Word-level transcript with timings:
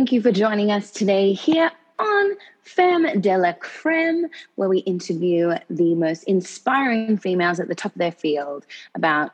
Thank 0.00 0.12
you 0.12 0.22
for 0.22 0.32
joining 0.32 0.70
us 0.70 0.90
today 0.90 1.34
here 1.34 1.70
on 1.98 2.32
Femme 2.62 3.20
de 3.20 3.36
la 3.36 3.52
Creme, 3.52 4.28
where 4.54 4.70
we 4.70 4.78
interview 4.78 5.52
the 5.68 5.94
most 5.94 6.22
inspiring 6.22 7.18
females 7.18 7.60
at 7.60 7.68
the 7.68 7.74
top 7.74 7.92
of 7.92 7.98
their 7.98 8.10
field 8.10 8.64
about 8.94 9.32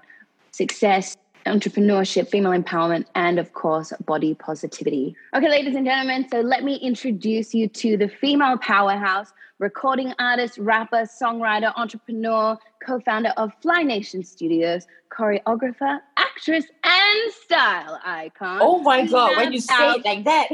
success, 0.50 1.16
entrepreneurship, 1.46 2.28
female 2.30 2.50
empowerment, 2.50 3.04
and 3.14 3.38
of 3.38 3.52
course, 3.52 3.92
body 4.06 4.34
positivity. 4.34 5.14
Okay, 5.36 5.48
ladies 5.48 5.76
and 5.76 5.86
gentlemen, 5.86 6.26
so 6.28 6.40
let 6.40 6.64
me 6.64 6.74
introduce 6.78 7.54
you 7.54 7.68
to 7.68 7.96
the 7.96 8.08
female 8.08 8.58
powerhouse, 8.58 9.32
recording 9.60 10.14
artist, 10.18 10.58
rapper, 10.58 11.02
songwriter, 11.02 11.72
entrepreneur, 11.76 12.58
co 12.84 12.98
founder 12.98 13.32
of 13.36 13.52
Fly 13.62 13.84
Nation 13.84 14.24
Studios, 14.24 14.88
choreographer, 15.16 16.00
actress, 16.16 16.64
and 16.82 17.05
style 17.44 18.00
icon. 18.04 18.58
Oh 18.62 18.80
my 18.80 19.06
God, 19.06 19.36
when 19.36 19.52
you 19.52 19.60
say 19.60 19.92
it 19.92 20.04
like 20.04 20.24
that. 20.24 20.48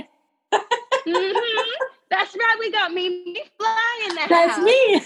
mm-hmm. 0.53 1.85
That's 2.11 2.35
right, 2.37 2.57
we 2.61 2.71
got 2.71 2.93
Mimi 2.93 3.41
Fly 3.59 4.07
in 4.09 4.15
the 4.17 4.23
That's 4.29 4.57
house. 4.57 4.65
me. 4.65 5.03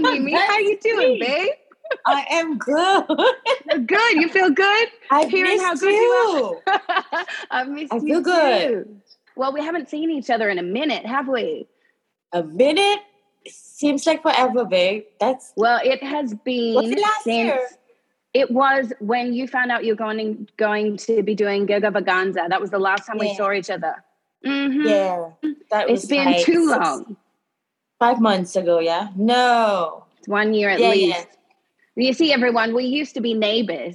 Mimi, 0.00 0.32
That's 0.34 0.50
how 0.50 0.58
you 0.58 0.78
doing, 0.80 1.12
me. 1.14 1.18
babe? 1.20 1.52
I 2.06 2.26
am 2.30 2.58
good. 2.58 3.04
Good. 3.86 4.16
You 4.16 4.28
feel 4.28 4.50
good? 4.50 4.88
I 5.10 5.24
Hearing 5.26 5.52
missed 5.58 5.64
how 5.64 5.74
good 5.76 5.92
you. 5.94 6.00
you 6.02 6.62
are. 6.66 7.24
I 7.50 7.64
missed 7.64 7.92
I 7.92 7.96
you 7.96 8.02
feel 8.02 8.20
good. 8.22 8.68
too. 8.68 8.96
Well, 9.36 9.52
we 9.52 9.60
haven't 9.62 9.88
seen 9.88 10.10
each 10.10 10.30
other 10.30 10.48
in 10.48 10.58
a 10.58 10.62
minute, 10.64 11.04
have 11.06 11.28
we? 11.28 11.68
A 12.32 12.42
minute 12.42 13.00
seems 13.46 14.04
like 14.06 14.22
forever, 14.22 14.64
babe. 14.64 15.04
That's 15.20 15.52
Well, 15.56 15.80
it 15.84 16.02
has 16.02 16.34
been 16.34 16.74
What's 16.74 16.88
it 16.90 16.98
last 17.00 17.22
since 17.24 17.36
year? 17.46 17.68
It 18.36 18.50
was 18.50 18.92
when 19.00 19.32
you 19.32 19.48
found 19.48 19.70
out 19.72 19.86
you're 19.86 19.96
going 19.96 20.46
going 20.58 20.98
to 21.08 21.22
be 21.22 21.34
doing 21.34 21.66
Gegar 21.66 21.90
Vaganza. 21.98 22.46
That 22.50 22.60
was 22.60 22.70
the 22.70 22.78
last 22.78 23.06
time 23.06 23.16
we 23.18 23.34
saw 23.34 23.50
each 23.50 23.70
other. 23.70 23.94
Mhm. 24.44 24.84
yeah. 24.84 25.50
That 25.70 25.88
It's 25.88 26.04
been 26.04 26.26
like 26.26 26.44
too 26.44 26.68
six- 26.68 26.78
long. 26.84 27.16
Five 27.98 28.20
months 28.20 28.54
ago, 28.56 28.78
yeah. 28.78 29.08
No. 29.16 30.04
It's 30.18 30.28
one 30.28 30.52
year 30.52 30.68
at 30.68 30.80
Yeah, 30.80 30.90
least. 30.90 31.28
You 31.96 32.12
see, 32.12 32.30
everyone, 32.30 32.74
we 32.74 32.84
used 32.84 33.14
to 33.14 33.22
be 33.22 33.32
neighbors, 33.32 33.94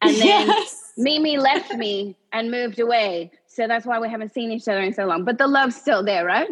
and 0.00 0.14
then 0.14 0.26
yes. 0.46 0.92
Mimi 0.96 1.38
left 1.38 1.74
me 1.74 2.16
and 2.32 2.52
moved 2.52 2.78
away. 2.78 3.32
So 3.48 3.66
that's 3.66 3.84
why 3.84 3.98
we 3.98 4.08
haven't 4.08 4.32
seen 4.32 4.52
each 4.52 4.68
other 4.68 4.80
in 4.80 4.92
so 4.94 5.06
long. 5.06 5.24
But 5.24 5.38
the 5.38 5.48
love's 5.48 5.74
still 5.74 6.04
there, 6.04 6.24
right? 6.24 6.48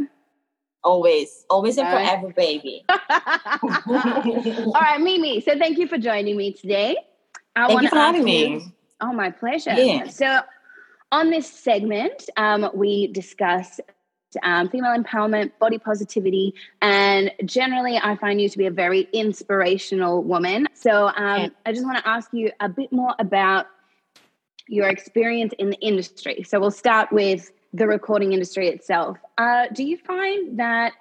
Always, 0.82 1.44
always 1.48 1.78
and 1.78 1.86
forever, 1.88 2.32
baby. 2.32 2.84
All 2.88 4.84
right, 4.88 5.00
Mimi. 5.00 5.40
So 5.42 5.56
thank 5.56 5.78
you 5.78 5.86
for 5.86 5.96
joining 5.98 6.36
me 6.36 6.52
today. 6.54 6.96
I 7.56 7.66
Thank 7.68 7.82
you 7.82 7.88
for 7.88 7.96
having 7.96 8.28
you- 8.28 8.58
me. 8.58 8.74
Oh, 9.00 9.12
my 9.12 9.30
pleasure. 9.30 9.72
Yeah. 9.72 10.08
So, 10.08 10.40
on 11.10 11.30
this 11.30 11.50
segment, 11.50 12.28
um, 12.36 12.70
we 12.74 13.06
discuss 13.08 13.80
um, 14.44 14.68
female 14.68 14.96
empowerment, 14.96 15.50
body 15.58 15.78
positivity, 15.78 16.54
and 16.80 17.32
generally, 17.44 17.96
I 17.96 18.14
find 18.16 18.40
you 18.40 18.48
to 18.48 18.58
be 18.58 18.66
a 18.66 18.70
very 18.70 19.08
inspirational 19.12 20.22
woman. 20.22 20.68
So, 20.74 21.08
um, 21.08 21.40
Yeah. 21.40 21.48
I 21.66 21.72
just 21.72 21.84
want 21.84 21.98
to 21.98 22.08
ask 22.08 22.30
you 22.32 22.52
a 22.60 22.68
bit 22.68 22.92
more 22.92 23.14
about 23.18 23.66
your 24.68 24.88
experience 24.88 25.52
in 25.58 25.70
the 25.70 25.80
industry. 25.80 26.44
So, 26.44 26.60
we'll 26.60 26.70
start 26.70 27.10
with 27.10 27.50
the 27.72 27.86
recording 27.88 28.32
industry 28.32 28.68
itself. 28.68 29.18
Uh, 29.38 29.66
do 29.72 29.82
you 29.82 29.96
find 29.96 30.58
that 30.60 30.92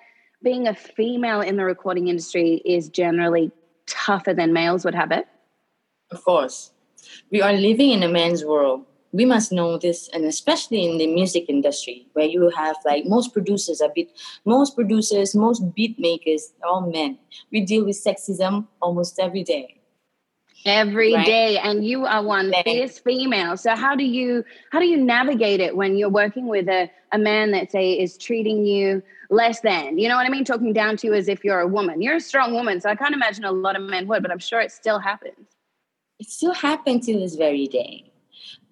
being 0.42 0.68
a 0.68 0.74
female 0.74 1.42
in 1.42 1.58
the 1.58 1.66
recording 1.66 2.08
industry 2.08 2.62
is 2.66 2.90
generally 2.90 3.52
tougher 3.86 4.34
than 4.34 4.54
males 4.54 4.86
would 4.86 4.96
have 4.96 5.12
it? 5.12 5.28
Of 6.12 6.24
course. 6.24 6.72
We 7.32 7.42
are 7.42 7.54
living 7.54 7.92
in 7.92 8.04
a 8.04 8.10
man's 8.10 8.44
world. 8.46 8.86
We 9.12 9.26
must 9.26 9.52
know 9.52 9.78
this, 9.78 10.08
and 10.14 10.26
especially 10.26 10.86
in 10.88 10.98
the 10.98 11.08
music 11.08 11.46
industry, 11.50 12.08
where 12.14 12.28
you 12.28 12.50
have 12.50 12.76
like 12.86 13.06
most 13.08 13.34
producers 13.34 13.82
are 13.82 13.90
bit, 13.94 14.12
most 14.46 14.76
producers, 14.76 15.34
most 15.36 15.74
beat 15.74 16.00
makers, 16.00 16.54
all 16.64 16.82
men. 16.82 17.18
We 17.52 17.62
deal 17.62 17.86
with 17.86 17.96
sexism 18.04 18.68
almost 18.82 19.20
every 19.20 19.44
day. 19.44 19.76
every 20.66 21.12
day, 21.24 21.56
Right. 21.56 21.66
and 21.66 21.86
you 21.86 22.06
are 22.06 22.22
one 22.22 22.52
Right. 22.52 22.64
fierce 22.66 23.00
female 23.00 23.56
so 23.56 23.76
how 23.76 23.96
do 23.96 24.04
you 24.04 24.44
how 24.72 24.80
do 24.80 24.86
you 24.86 24.98
navigate 24.98 25.62
it 25.62 25.76
when 25.76 25.96
you're 25.98 26.10
working 26.10 26.48
with 26.48 26.68
a, 26.68 26.92
a 27.14 27.18
man 27.18 27.52
that 27.52 27.72
say 27.72 27.94
is 27.94 28.18
treating 28.18 28.66
you 28.66 29.02
less 29.30 29.62
than 29.62 29.98
you 29.98 30.08
know 30.10 30.16
what 30.18 30.26
i 30.26 30.30
mean 30.30 30.44
talking 30.44 30.74
down 30.74 30.98
to 30.98 31.08
you 31.08 31.14
as 31.14 31.30
if 31.30 31.46
you're 31.46 31.62
a 31.62 31.68
woman 31.68 32.02
you're 32.02 32.18
a 32.18 32.20
strong 32.20 32.54
woman 32.54 32.82
so 32.82 32.90
i 32.90 32.96
can't 32.96 33.14
imagine 33.16 33.46
a 33.46 33.52
lot 33.52 33.76
of 33.78 33.82
men 33.84 34.06
would 34.08 34.22
but 34.22 34.32
i'm 34.32 34.40
sure 34.40 34.60
it 34.60 34.72
still 34.72 35.00
happens 35.00 35.48
It 36.20 36.30
still 36.30 36.54
happens 36.54 37.06
to 37.06 37.14
this 37.18 37.36
very 37.36 37.68
day. 37.68 38.12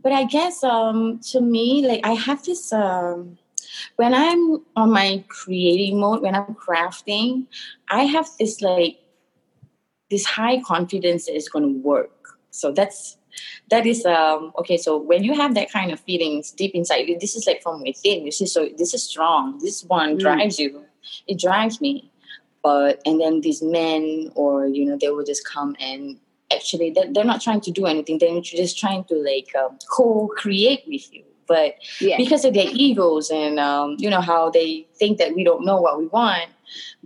But 0.03 0.11
I 0.11 0.25
guess 0.25 0.63
um, 0.63 1.19
to 1.31 1.41
me, 1.41 1.85
like 1.87 2.01
I 2.05 2.13
have 2.13 2.43
this 2.43 2.71
um, 2.71 3.37
when 3.95 4.13
I'm 4.13 4.63
on 4.75 4.91
my 4.91 5.23
creating 5.27 5.99
mode, 5.99 6.21
when 6.21 6.35
I'm 6.35 6.55
crafting, 6.55 7.47
I 7.89 8.03
have 8.03 8.27
this 8.39 8.61
like 8.61 8.99
this 10.09 10.25
high 10.25 10.61
confidence 10.61 11.25
that 11.25 11.35
it's 11.35 11.49
going 11.49 11.73
to 11.73 11.79
work. 11.79 12.39
So 12.51 12.71
that's 12.71 13.17
that 13.69 13.85
is 13.85 14.05
um 14.05 14.51
okay. 14.59 14.77
So 14.77 14.97
when 14.97 15.23
you 15.23 15.33
have 15.35 15.53
that 15.55 15.71
kind 15.71 15.91
of 15.91 15.99
feelings 15.99 16.51
deep 16.51 16.73
inside 16.73 17.07
you, 17.07 17.19
this 17.19 17.35
is 17.35 17.45
like 17.45 17.61
from 17.61 17.83
within. 17.83 18.25
You 18.25 18.31
see, 18.31 18.45
so 18.47 18.69
this 18.77 18.93
is 18.93 19.03
strong. 19.03 19.59
This 19.59 19.83
one 19.83 20.15
Mm. 20.15 20.19
drives 20.19 20.59
you. 20.59 20.83
It 21.27 21.39
drives 21.39 21.81
me. 21.81 22.11
But 22.63 23.01
and 23.05 23.19
then 23.21 23.41
these 23.41 23.61
men, 23.61 24.31
or 24.35 24.67
you 24.67 24.85
know, 24.85 24.97
they 24.99 25.09
will 25.09 25.23
just 25.23 25.45
come 25.45 25.75
and 25.79 26.17
actually 26.53 26.91
they're, 26.91 27.11
they're 27.11 27.23
not 27.25 27.41
trying 27.41 27.61
to 27.61 27.71
do 27.71 27.85
anything. 27.85 28.17
They're 28.19 28.41
just 28.41 28.77
trying 28.77 29.03
to 29.05 29.15
like 29.15 29.53
um, 29.55 29.77
co-create 29.89 30.83
with 30.87 31.11
you. 31.13 31.23
But 31.47 31.75
yeah 32.01 32.17
because 32.17 32.43
of 32.43 32.53
their 32.53 32.67
egos 32.73 33.29
and 33.29 33.57
um, 33.59 33.95
you 33.99 34.09
know 34.09 34.19
how 34.21 34.49
they 34.49 34.85
think 34.99 35.17
that 35.19 35.33
we 35.33 35.43
don't 35.45 35.63
know 35.65 35.79
what 35.79 35.97
we 35.97 36.07
want, 36.07 36.49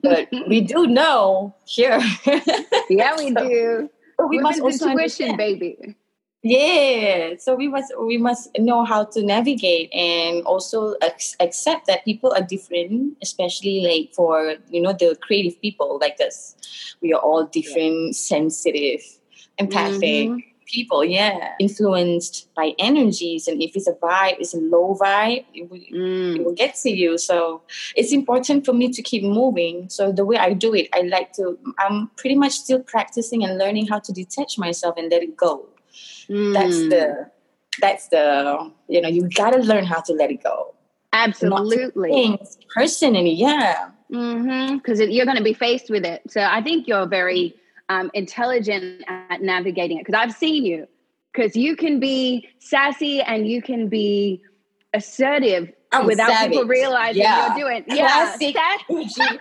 but 0.01 0.27
we 0.47 0.61
do 0.61 0.87
know 0.87 1.53
here. 1.67 1.99
yeah 2.89 3.15
we 3.17 3.31
So- 3.35 3.47
do 3.47 3.89
But 4.17 4.29
we 4.29 4.39
must 4.39 4.59
also 4.61 4.89
intuition 4.89 5.37
baby 5.37 5.95
Yeah, 6.43 7.37
so 7.37 7.53
we 7.53 7.67
must 7.69 7.93
we 8.01 8.17
must 8.17 8.49
know 8.57 8.83
how 8.83 9.05
to 9.13 9.21
navigate 9.21 9.93
and 9.93 10.41
also 10.45 10.95
ac- 11.03 11.35
accept 11.39 11.85
that 11.85 12.03
people 12.03 12.33
are 12.33 12.41
different, 12.41 13.13
especially 13.21 13.85
like 13.85 14.13
for 14.17 14.55
you 14.73 14.81
know 14.81 14.93
the 14.93 15.15
creative 15.21 15.61
people 15.61 15.99
like 16.01 16.17
us. 16.19 16.57
We 17.01 17.13
are 17.13 17.21
all 17.21 17.45
different, 17.45 18.15
sensitive, 18.15 19.05
empathic 19.61 20.27
Mhm. 20.29 20.43
people. 20.75 21.01
Yeah, 21.17 21.35
influenced 21.59 22.35
by 22.59 22.67
energies, 22.89 23.47
and 23.49 23.57
if 23.65 23.71
it's 23.77 23.89
a 23.93 23.95
vibe, 24.05 24.37
it's 24.41 24.53
a 24.53 24.61
low 24.75 24.87
vibe. 25.05 25.43
It 25.59 25.63
will, 25.69 25.79
Mm. 26.01 26.35
it 26.37 26.41
will 26.45 26.57
get 26.63 26.71
to 26.83 26.89
you. 27.01 27.11
So 27.17 27.37
it's 27.99 28.11
important 28.19 28.59
for 28.67 28.73
me 28.81 28.85
to 28.97 29.01
keep 29.09 29.23
moving. 29.41 29.75
So 29.97 30.03
the 30.19 30.25
way 30.29 30.37
I 30.47 30.53
do 30.65 30.69
it, 30.79 30.87
I 30.97 31.01
like 31.15 31.29
to. 31.39 31.43
I'm 31.83 31.97
pretty 32.19 32.37
much 32.43 32.53
still 32.63 32.81
practicing 32.93 33.39
and 33.45 33.51
learning 33.63 33.85
how 33.91 33.99
to 34.07 34.11
detach 34.21 34.51
myself 34.65 34.93
and 34.99 35.05
let 35.13 35.21
it 35.27 35.35
go 35.47 35.53
that's 36.57 36.77
Mm. 36.81 36.89
the 36.93 37.03
that's 37.83 38.05
the 38.13 38.25
you 38.93 38.99
know 39.01 39.09
you 39.17 39.21
gotta 39.41 39.59
learn 39.71 39.85
how 39.93 39.99
to 40.07 40.13
let 40.21 40.29
it 40.35 40.41
go 40.51 40.57
absolutely 41.23 42.39
personally 42.77 43.31
yeah 43.47 43.89
because 44.77 44.97
you're 45.15 45.25
going 45.31 45.37
to 45.37 45.43
be 45.43 45.53
faced 45.53 45.89
with 45.89 46.05
it. 46.13 46.19
So 46.33 46.41
I 46.41 46.61
think 46.61 46.85
you're 46.89 47.05
very 47.19 47.55
um, 47.91 48.11
intelligent 48.13 49.03
at 49.07 49.41
navigating 49.41 49.97
it. 49.97 50.05
Because 50.05 50.19
I've 50.19 50.33
seen 50.33 50.65
you. 50.65 50.87
Because 51.33 51.55
you 51.55 51.75
can 51.75 51.99
be 51.99 52.49
sassy 52.59 53.21
and 53.21 53.47
you 53.47 53.61
can 53.61 53.87
be 53.87 54.41
assertive 54.93 55.71
I'm 55.93 56.05
without 56.05 56.49
people 56.49 56.65
realizing 56.65 57.21
Yeah. 57.21 57.55
you're 57.55 57.69
doing. 57.69 57.83
Classic. 57.85 58.55
Yeah, 58.55 58.77
sassy, 59.07 59.39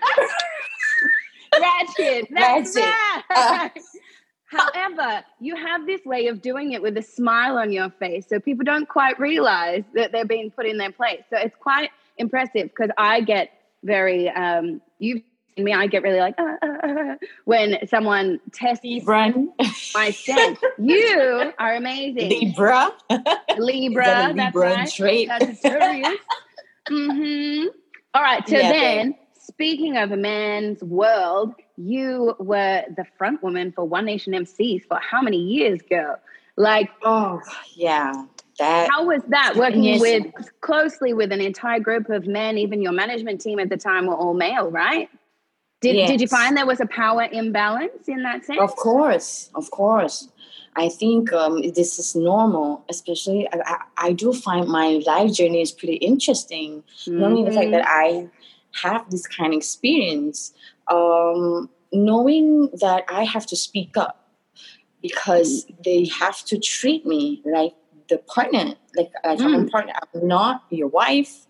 ratchet. 1.61 2.29
That's 2.31 2.77
Ratchet. 2.77 2.95
right. 3.31 3.73
However, 4.47 5.25
you 5.41 5.55
have 5.55 5.87
this 5.87 6.05
way 6.05 6.27
of 6.27 6.43
doing 6.43 6.73
it 6.73 6.83
with 6.83 6.97
a 6.97 7.03
smile 7.03 7.57
on 7.57 7.71
your 7.71 7.89
face, 7.89 8.27
so 8.29 8.41
people 8.41 8.65
don't 8.65 8.89
quite 8.89 9.19
realize 9.21 9.85
that 9.95 10.11
they're 10.11 10.25
being 10.25 10.51
put 10.51 10.67
in 10.67 10.77
their 10.77 10.91
place. 10.91 11.23
So 11.31 11.37
it's 11.39 11.55
quite 11.61 11.91
impressive 12.19 12.69
because 12.69 12.91
I 12.99 13.21
get 13.21 13.51
very 13.85 14.29
um, 14.29 14.81
you've 14.99 15.23
seen 15.57 15.65
me. 15.65 15.73
I 15.73 15.87
get 15.87 16.03
really 16.03 16.19
like 16.21 16.35
"Ah, 16.39 16.57
ah, 16.63 16.77
ah," 16.83 17.15
when 17.45 17.79
someone 17.87 18.41
tests 18.53 18.85
libra 18.85 19.33
my 19.95 20.11
sense. 20.11 20.59
you 20.79 21.53
are 21.59 21.75
amazing, 21.75 22.29
libra 22.29 22.93
Libra. 23.59 24.05
That 24.05 24.31
a 24.31 24.35
that's 24.35 24.55
libra 24.55 24.71
right. 24.75 24.91
trait 24.91 25.29
Sagittarius. 25.29 26.19
mm-hmm. 26.89 27.67
All 28.15 28.23
right. 28.23 28.49
So 28.49 28.57
Yeah, 28.59 28.73
then, 28.73 29.15
speaking 29.35 29.97
of 29.97 30.11
a 30.13 30.17
man's 30.17 30.83
world, 30.83 31.55
you 31.77 32.35
were 32.39 32.85
the 32.97 33.05
front 33.17 33.43
woman 33.43 33.73
for 33.73 33.85
One 33.85 34.05
Nation 34.05 34.33
MCs 34.33 34.85
for 34.87 34.99
how 34.99 35.23
many 35.23 35.39
years, 35.39 35.81
girl? 35.83 36.17
Like, 36.57 36.91
oh 37.05 37.41
yeah 37.75 38.25
that 38.59 38.89
how 38.91 39.07
was 39.07 39.23
that 39.29 39.55
working 39.57 39.85
Yes. 39.85 40.01
with 40.01 40.27
closely 40.61 41.15
with 41.15 41.33
an 41.33 41.41
entire 41.41 41.81
group 41.81 42.09
of 42.11 42.27
men? 42.27 42.59
Even 42.59 42.83
your 42.83 42.93
management 42.93 43.41
team 43.41 43.59
at 43.59 43.69
the 43.71 43.77
time 43.77 44.07
were 44.07 44.15
all 44.15 44.35
male, 44.35 44.71
right? 44.71 45.09
Did, 45.81 46.07
did 46.07 46.21
you 46.21 46.29
find 46.29 46.57
there 46.57 46.67
was 46.67 46.81
a 46.81 46.87
power 46.87 47.27
imbalance 47.31 48.07
in 48.07 48.23
that 48.23 48.45
sense? 48.45 48.61
of 48.61 48.77
course 48.77 49.51
of 49.55 49.71
course 49.71 50.29
I 50.77 50.89
think 50.89 51.33
um, 51.33 51.63
this 51.75 51.99
is 51.99 52.15
normal, 52.15 52.85
especially 52.89 53.49
I, 53.53 53.59
I, 53.67 54.07
I, 54.09 54.13
do 54.13 54.33
find 54.33 54.69
my 54.69 55.03
life 55.05 55.33
journey 55.33 55.63
is 55.63 55.73
pretty 55.73 55.97
interesting. 55.97 56.85
Mm-hmm. 57.05 57.19
Knowing 57.19 57.45
the 57.45 57.53
fact 57.53 57.71
that 57.73 57.85
I 57.89 58.29
have 58.81 59.11
this 59.11 59.27
kind 59.27 59.53
of 59.53 59.59
experience, 59.59 60.53
um, 60.89 61.69
knowing 61.93 62.71
that 62.81 63.05
I 63.09 63.25
have 63.25 63.47
to 63.47 63.57
speak 63.57 63.97
up 63.97 64.31
because 65.03 65.65
mm-hmm. 65.65 65.83
they 65.85 66.05
have 66.07 66.45
to 66.45 66.59
treat 66.59 67.05
me 67.05 67.43
like 67.45 67.75
the 68.09 68.19
partner, 68.19 68.75
like, 68.97 69.11
like 69.25 69.39
mm. 69.39 69.45
I'm 69.45 69.67
a 69.67 69.69
partner. 69.69 69.93
I'm 70.15 70.27
not 70.27 70.65
your 70.71 70.89
wife. 70.89 71.47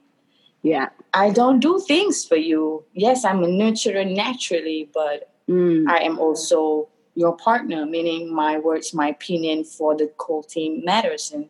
Yeah. 0.62 0.88
I 1.14 1.30
don't 1.30 1.60
do 1.60 1.80
things 1.80 2.24
for 2.24 2.36
you. 2.36 2.84
Yes, 2.92 3.24
I'm 3.24 3.42
a 3.42 3.46
nurturer 3.46 4.10
naturally, 4.14 4.88
but 4.92 5.32
mm. 5.48 5.88
I 5.88 5.98
am 5.98 6.18
also 6.18 6.88
your 7.14 7.36
partner, 7.36 7.86
meaning 7.86 8.32
my 8.32 8.58
words, 8.58 8.94
my 8.94 9.08
opinion 9.08 9.64
for 9.64 9.96
the 9.96 10.10
whole 10.18 10.42
team 10.42 10.84
matters, 10.84 11.32
and 11.32 11.48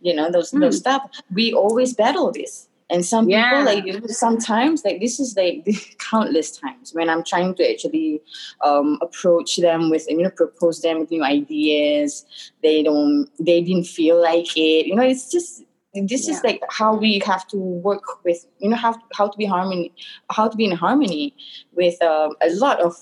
you 0.00 0.14
know 0.14 0.30
those 0.30 0.50
mm. 0.50 0.60
those 0.60 0.78
stuff. 0.78 1.02
We 1.32 1.52
always 1.52 1.94
battle 1.94 2.32
this, 2.32 2.68
and 2.90 3.04
some 3.04 3.28
yeah. 3.28 3.64
people 3.64 3.92
like 3.94 4.10
sometimes 4.10 4.84
like 4.84 5.00
this 5.00 5.20
is 5.20 5.36
like 5.36 5.68
countless 6.10 6.58
times 6.58 6.92
when 6.92 7.08
I'm 7.08 7.22
trying 7.22 7.54
to 7.56 7.70
actually 7.70 8.20
um, 8.62 8.98
approach 9.00 9.56
them 9.56 9.90
with 9.90 10.06
you 10.08 10.22
know 10.22 10.30
propose 10.30 10.80
them 10.80 11.00
with 11.00 11.10
new 11.10 11.22
ideas. 11.22 12.24
They 12.62 12.82
don't, 12.82 13.28
they 13.38 13.62
didn't 13.62 13.86
feel 13.86 14.20
like 14.20 14.56
it. 14.56 14.86
You 14.86 14.96
know, 14.96 15.04
it's 15.04 15.30
just 15.30 15.62
this 15.94 16.28
yeah. 16.28 16.34
is 16.34 16.44
like 16.44 16.62
how 16.70 16.94
we 16.94 17.20
have 17.24 17.46
to 17.48 17.56
work 17.56 18.24
with 18.24 18.46
you 18.58 18.68
know 18.68 18.76
how 18.76 18.94
how 19.14 19.28
to 19.28 19.36
be 19.38 19.44
harmony 19.44 19.92
how 20.30 20.48
to 20.48 20.56
be 20.56 20.64
in 20.64 20.76
harmony 20.76 21.34
with 21.72 22.00
um, 22.02 22.34
a 22.40 22.50
lot 22.50 22.80
of 22.80 22.94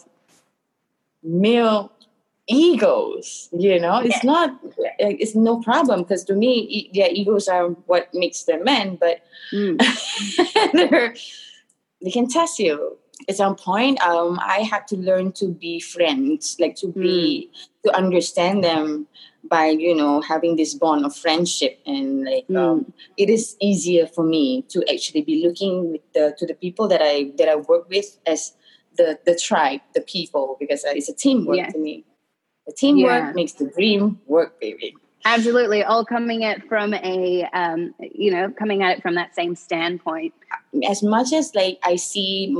male 1.22 1.92
egos 2.48 3.48
you 3.52 3.78
know 3.80 3.98
it's 3.98 4.22
not 4.22 4.56
it's 4.98 5.34
no 5.34 5.60
problem 5.60 6.02
because 6.02 6.22
to 6.22 6.34
me 6.34 6.88
yeah 6.92 7.08
egos 7.08 7.48
are 7.48 7.70
what 7.86 8.08
makes 8.14 8.44
them 8.44 8.62
men 8.62 8.96
but 8.96 9.22
mm. 9.52 9.76
they 12.02 12.10
can 12.10 12.28
test 12.28 12.60
you 12.60 12.96
at 13.28 13.34
some 13.34 13.56
point 13.56 14.00
um, 14.00 14.38
i 14.44 14.60
had 14.60 14.86
to 14.86 14.96
learn 14.96 15.32
to 15.32 15.48
be 15.48 15.80
friends 15.80 16.56
like 16.60 16.76
to 16.76 16.86
be 16.86 17.50
mm. 17.50 17.82
to 17.82 17.96
understand 17.96 18.62
them 18.62 19.08
by 19.48 19.66
you 19.66 19.94
know 19.94 20.20
having 20.20 20.56
this 20.56 20.74
bond 20.74 21.04
of 21.04 21.14
friendship 21.14 21.80
and 21.86 22.24
like 22.24 22.46
mm. 22.48 22.56
um, 22.56 22.92
it 23.16 23.30
is 23.30 23.56
easier 23.60 24.06
for 24.06 24.24
me 24.24 24.62
to 24.68 24.84
actually 24.92 25.22
be 25.22 25.44
looking 25.46 25.98
the, 26.14 26.34
to 26.38 26.46
the 26.46 26.54
people 26.54 26.88
that 26.88 27.00
i 27.02 27.30
that 27.38 27.48
i 27.48 27.56
work 27.56 27.88
with 27.88 28.18
as 28.26 28.52
the 28.96 29.18
the 29.26 29.34
tribe 29.34 29.80
the 29.94 30.00
people 30.00 30.56
because 30.58 30.84
uh, 30.84 30.92
it's 30.94 31.08
a 31.08 31.14
teamwork 31.14 31.56
yeah. 31.56 31.70
to 31.70 31.78
me 31.78 32.04
the 32.66 32.72
teamwork 32.72 33.22
yeah. 33.26 33.32
makes 33.32 33.52
the 33.52 33.70
dream 33.70 34.20
work, 34.26 34.60
baby. 34.60 34.96
Absolutely, 35.26 35.82
all 35.82 36.04
coming 36.04 36.44
at 36.44 36.68
from 36.68 36.94
a 36.94 37.48
um, 37.52 37.92
you 37.98 38.30
know 38.30 38.48
coming 38.52 38.84
at 38.84 38.98
it 38.98 39.02
from 39.02 39.16
that 39.16 39.34
same 39.34 39.56
standpoint. 39.56 40.32
As 40.88 41.02
much 41.02 41.32
as 41.32 41.52
like 41.52 41.80
I 41.82 41.96
see 41.96 42.54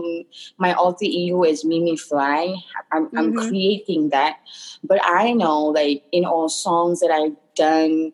my 0.59 0.73
alter 0.73 1.05
ego 1.05 1.45
as 1.45 1.65
Mimi 1.65 1.97
Fly, 1.97 2.57
I'm, 2.91 3.07
mm-hmm. 3.07 3.19
I'm 3.19 3.35
creating 3.37 4.09
that, 4.09 4.39
but 4.83 4.99
I 5.05 5.33
know 5.33 5.67
like 5.67 6.03
in 6.11 6.25
all 6.25 6.49
songs 6.49 6.99
that 7.01 7.13
I've 7.13 7.37
done, 7.55 8.13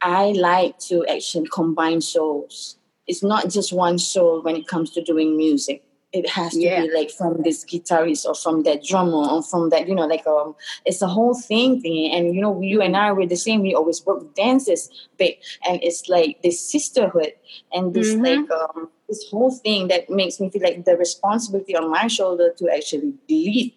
I 0.00 0.32
like 0.32 0.78
to 0.90 1.04
actually 1.06 1.48
combine 1.48 2.00
souls. 2.00 2.76
It's 3.08 3.24
not 3.24 3.50
just 3.50 3.72
one 3.72 3.98
soul 3.98 4.40
when 4.40 4.54
it 4.54 4.68
comes 4.68 4.90
to 4.92 5.02
doing 5.02 5.36
music 5.36 5.82
it 6.12 6.28
has 6.28 6.52
to 6.52 6.60
yeah. 6.60 6.82
be 6.82 6.92
like 6.92 7.10
from 7.10 7.40
this 7.42 7.64
guitarist 7.64 8.26
or 8.26 8.34
from 8.34 8.64
that 8.64 8.82
drummer 8.84 9.28
or 9.30 9.42
from 9.42 9.70
that 9.70 9.88
you 9.88 9.94
know 9.94 10.06
like 10.06 10.26
um 10.26 10.54
it's 10.84 11.02
a 11.02 11.06
whole 11.06 11.34
thing 11.34 11.80
thing 11.80 12.10
and 12.12 12.34
you 12.34 12.40
know 12.40 12.60
you 12.60 12.82
and 12.82 12.96
i 12.96 13.12
were 13.12 13.26
the 13.26 13.36
same 13.36 13.62
we 13.62 13.74
always 13.74 14.04
work 14.04 14.20
with 14.20 14.34
dances 14.34 14.90
but 15.18 15.34
and 15.68 15.82
it's 15.82 16.08
like 16.08 16.42
this 16.42 16.60
sisterhood 16.60 17.32
and 17.72 17.94
this 17.94 18.14
mm-hmm. 18.14 18.24
like 18.24 18.50
um 18.50 18.88
this 19.08 19.24
whole 19.30 19.50
thing 19.52 19.88
that 19.88 20.08
makes 20.10 20.40
me 20.40 20.50
feel 20.50 20.62
like 20.62 20.84
the 20.84 20.96
responsibility 20.96 21.76
on 21.76 21.90
my 21.90 22.06
shoulder 22.06 22.52
to 22.56 22.68
actually 22.68 23.14
lead 23.28 23.74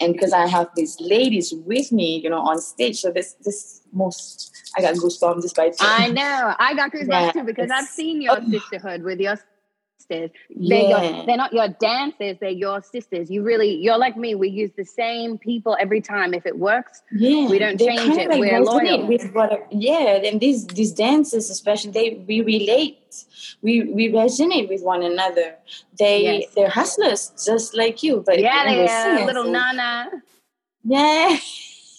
and 0.00 0.12
because 0.12 0.32
I 0.32 0.46
have 0.46 0.68
these 0.76 0.96
ladies 1.00 1.52
with 1.66 1.90
me, 1.90 2.20
you 2.22 2.30
know, 2.30 2.38
on 2.38 2.60
stage, 2.60 3.00
so 3.00 3.10
this 3.10 3.34
this 3.44 3.82
most 3.92 4.52
I 4.76 4.80
got 4.80 4.94
goosebumps 4.94 5.42
just 5.42 5.56
by. 5.56 5.72
I 5.80 6.08
know 6.10 6.54
I 6.58 6.74
got 6.74 6.92
goosebumps 6.92 7.08
yeah, 7.08 7.32
too 7.32 7.42
because 7.42 7.68
I've 7.70 7.88
seen 7.88 8.22
your 8.22 8.38
oh. 8.40 8.44
sisterhood 8.50 9.02
with 9.02 9.18
your 9.18 9.38
sisters. 10.08 10.30
They're, 10.50 10.80
yeah. 10.80 11.02
your, 11.02 11.26
they're 11.26 11.36
not 11.36 11.52
your 11.52 11.68
dancers, 11.68 12.36
they're 12.40 12.50
your 12.50 12.82
sisters. 12.82 13.30
You 13.30 13.42
really, 13.42 13.74
you're 13.74 13.98
like 13.98 14.16
me. 14.16 14.34
We 14.34 14.48
use 14.48 14.70
the 14.76 14.84
same 14.84 15.38
people 15.38 15.76
every 15.80 16.00
time. 16.00 16.34
If 16.34 16.46
it 16.46 16.58
works, 16.58 17.02
yeah, 17.12 17.48
we 17.48 17.58
don't 17.58 17.78
change 17.78 18.16
it. 18.16 18.28
Like 18.28 18.40
We're 18.40 18.60
loyal. 18.60 19.06
With 19.06 19.32
what, 19.32 19.66
yeah, 19.70 20.20
and 20.24 20.40
these 20.40 20.66
these 20.66 20.92
dances, 20.92 21.50
especially, 21.50 21.90
they 21.92 22.24
we 22.26 22.40
relate. 22.40 23.24
We 23.62 23.84
we 23.84 24.08
resonate 24.08 24.68
with 24.68 24.82
one 24.82 25.02
another. 25.02 25.56
They 25.98 26.22
yes. 26.22 26.54
they're 26.54 26.70
hustlers 26.70 27.32
just 27.44 27.76
like 27.76 28.02
you, 28.02 28.22
but 28.24 28.38
yeah, 28.38 28.64
they 28.66 28.88
are 28.88 29.26
little 29.26 29.50
Nana. 29.50 30.10
Yeah. 30.84 31.38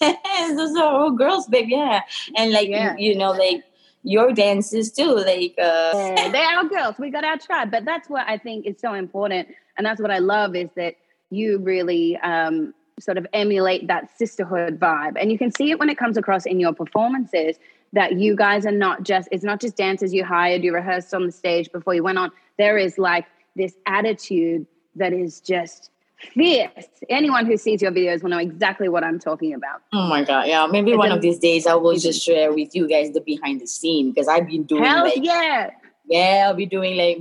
those 0.00 0.74
are 0.76 0.84
all 0.84 1.10
girls, 1.10 1.46
babe. 1.46 1.68
Yeah, 1.68 2.00
and 2.36 2.52
like 2.52 2.68
yeah. 2.68 2.96
You, 2.96 3.12
you 3.12 3.18
know, 3.18 3.32
like 3.32 3.64
your 4.02 4.32
dances 4.32 4.92
too. 4.92 5.14
Like 5.14 5.54
uh 5.58 6.30
they're 6.30 6.58
our 6.58 6.64
girls. 6.64 6.96
We 6.98 7.10
got 7.10 7.24
our 7.24 7.36
tribe. 7.36 7.70
But 7.70 7.84
that's 7.84 8.08
what 8.08 8.26
I 8.26 8.38
think 8.38 8.66
is 8.66 8.80
so 8.80 8.94
important. 8.94 9.48
And 9.76 9.86
that's 9.86 10.00
what 10.00 10.10
I 10.10 10.18
love 10.18 10.54
is 10.56 10.70
that 10.76 10.94
you 11.30 11.58
really 11.58 12.16
um 12.18 12.74
sort 12.98 13.18
of 13.18 13.26
emulate 13.32 13.86
that 13.88 14.16
sisterhood 14.16 14.78
vibe. 14.78 15.16
And 15.20 15.32
you 15.32 15.38
can 15.38 15.50
see 15.50 15.70
it 15.70 15.78
when 15.78 15.88
it 15.88 15.98
comes 15.98 16.16
across 16.16 16.46
in 16.46 16.60
your 16.60 16.72
performances 16.72 17.56
that 17.92 18.18
you 18.18 18.36
guys 18.36 18.66
are 18.66 18.72
not 18.72 19.02
just 19.02 19.28
it's 19.32 19.44
not 19.44 19.60
just 19.60 19.76
dancers 19.76 20.14
you 20.14 20.24
hired, 20.24 20.62
you 20.64 20.72
rehearsed 20.72 21.12
on 21.14 21.26
the 21.26 21.32
stage 21.32 21.70
before 21.72 21.94
you 21.94 22.02
went 22.02 22.18
on. 22.18 22.30
There 22.58 22.78
is 22.78 22.98
like 22.98 23.26
this 23.56 23.74
attitude 23.86 24.66
that 24.96 25.12
is 25.12 25.40
just 25.40 25.90
fierce. 26.34 26.86
Anyone 27.08 27.46
who 27.46 27.56
sees 27.56 27.82
your 27.82 27.92
videos 27.92 28.22
will 28.22 28.30
know 28.30 28.38
exactly 28.38 28.88
what 28.88 29.04
I'm 29.04 29.18
talking 29.18 29.54
about. 29.54 29.82
Oh 29.92 30.06
my 30.08 30.24
god, 30.24 30.46
yeah. 30.46 30.66
Maybe 30.66 30.92
it's 30.92 30.98
one 30.98 31.12
a, 31.12 31.16
of 31.16 31.22
these 31.22 31.38
days 31.38 31.66
I 31.66 31.74
will 31.74 31.96
just 31.96 32.22
share 32.22 32.52
with 32.52 32.74
you 32.74 32.88
guys 32.88 33.12
the 33.12 33.20
behind 33.20 33.60
the 33.60 33.66
scene 33.66 34.12
because 34.12 34.28
I've 34.28 34.46
been 34.46 34.64
doing 34.64 34.84
Hell 34.84 35.04
like 35.04 35.18
yeah. 35.20 35.70
Yeah, 36.06 36.46
I'll 36.48 36.54
be 36.54 36.66
doing 36.66 36.96
like 36.96 37.18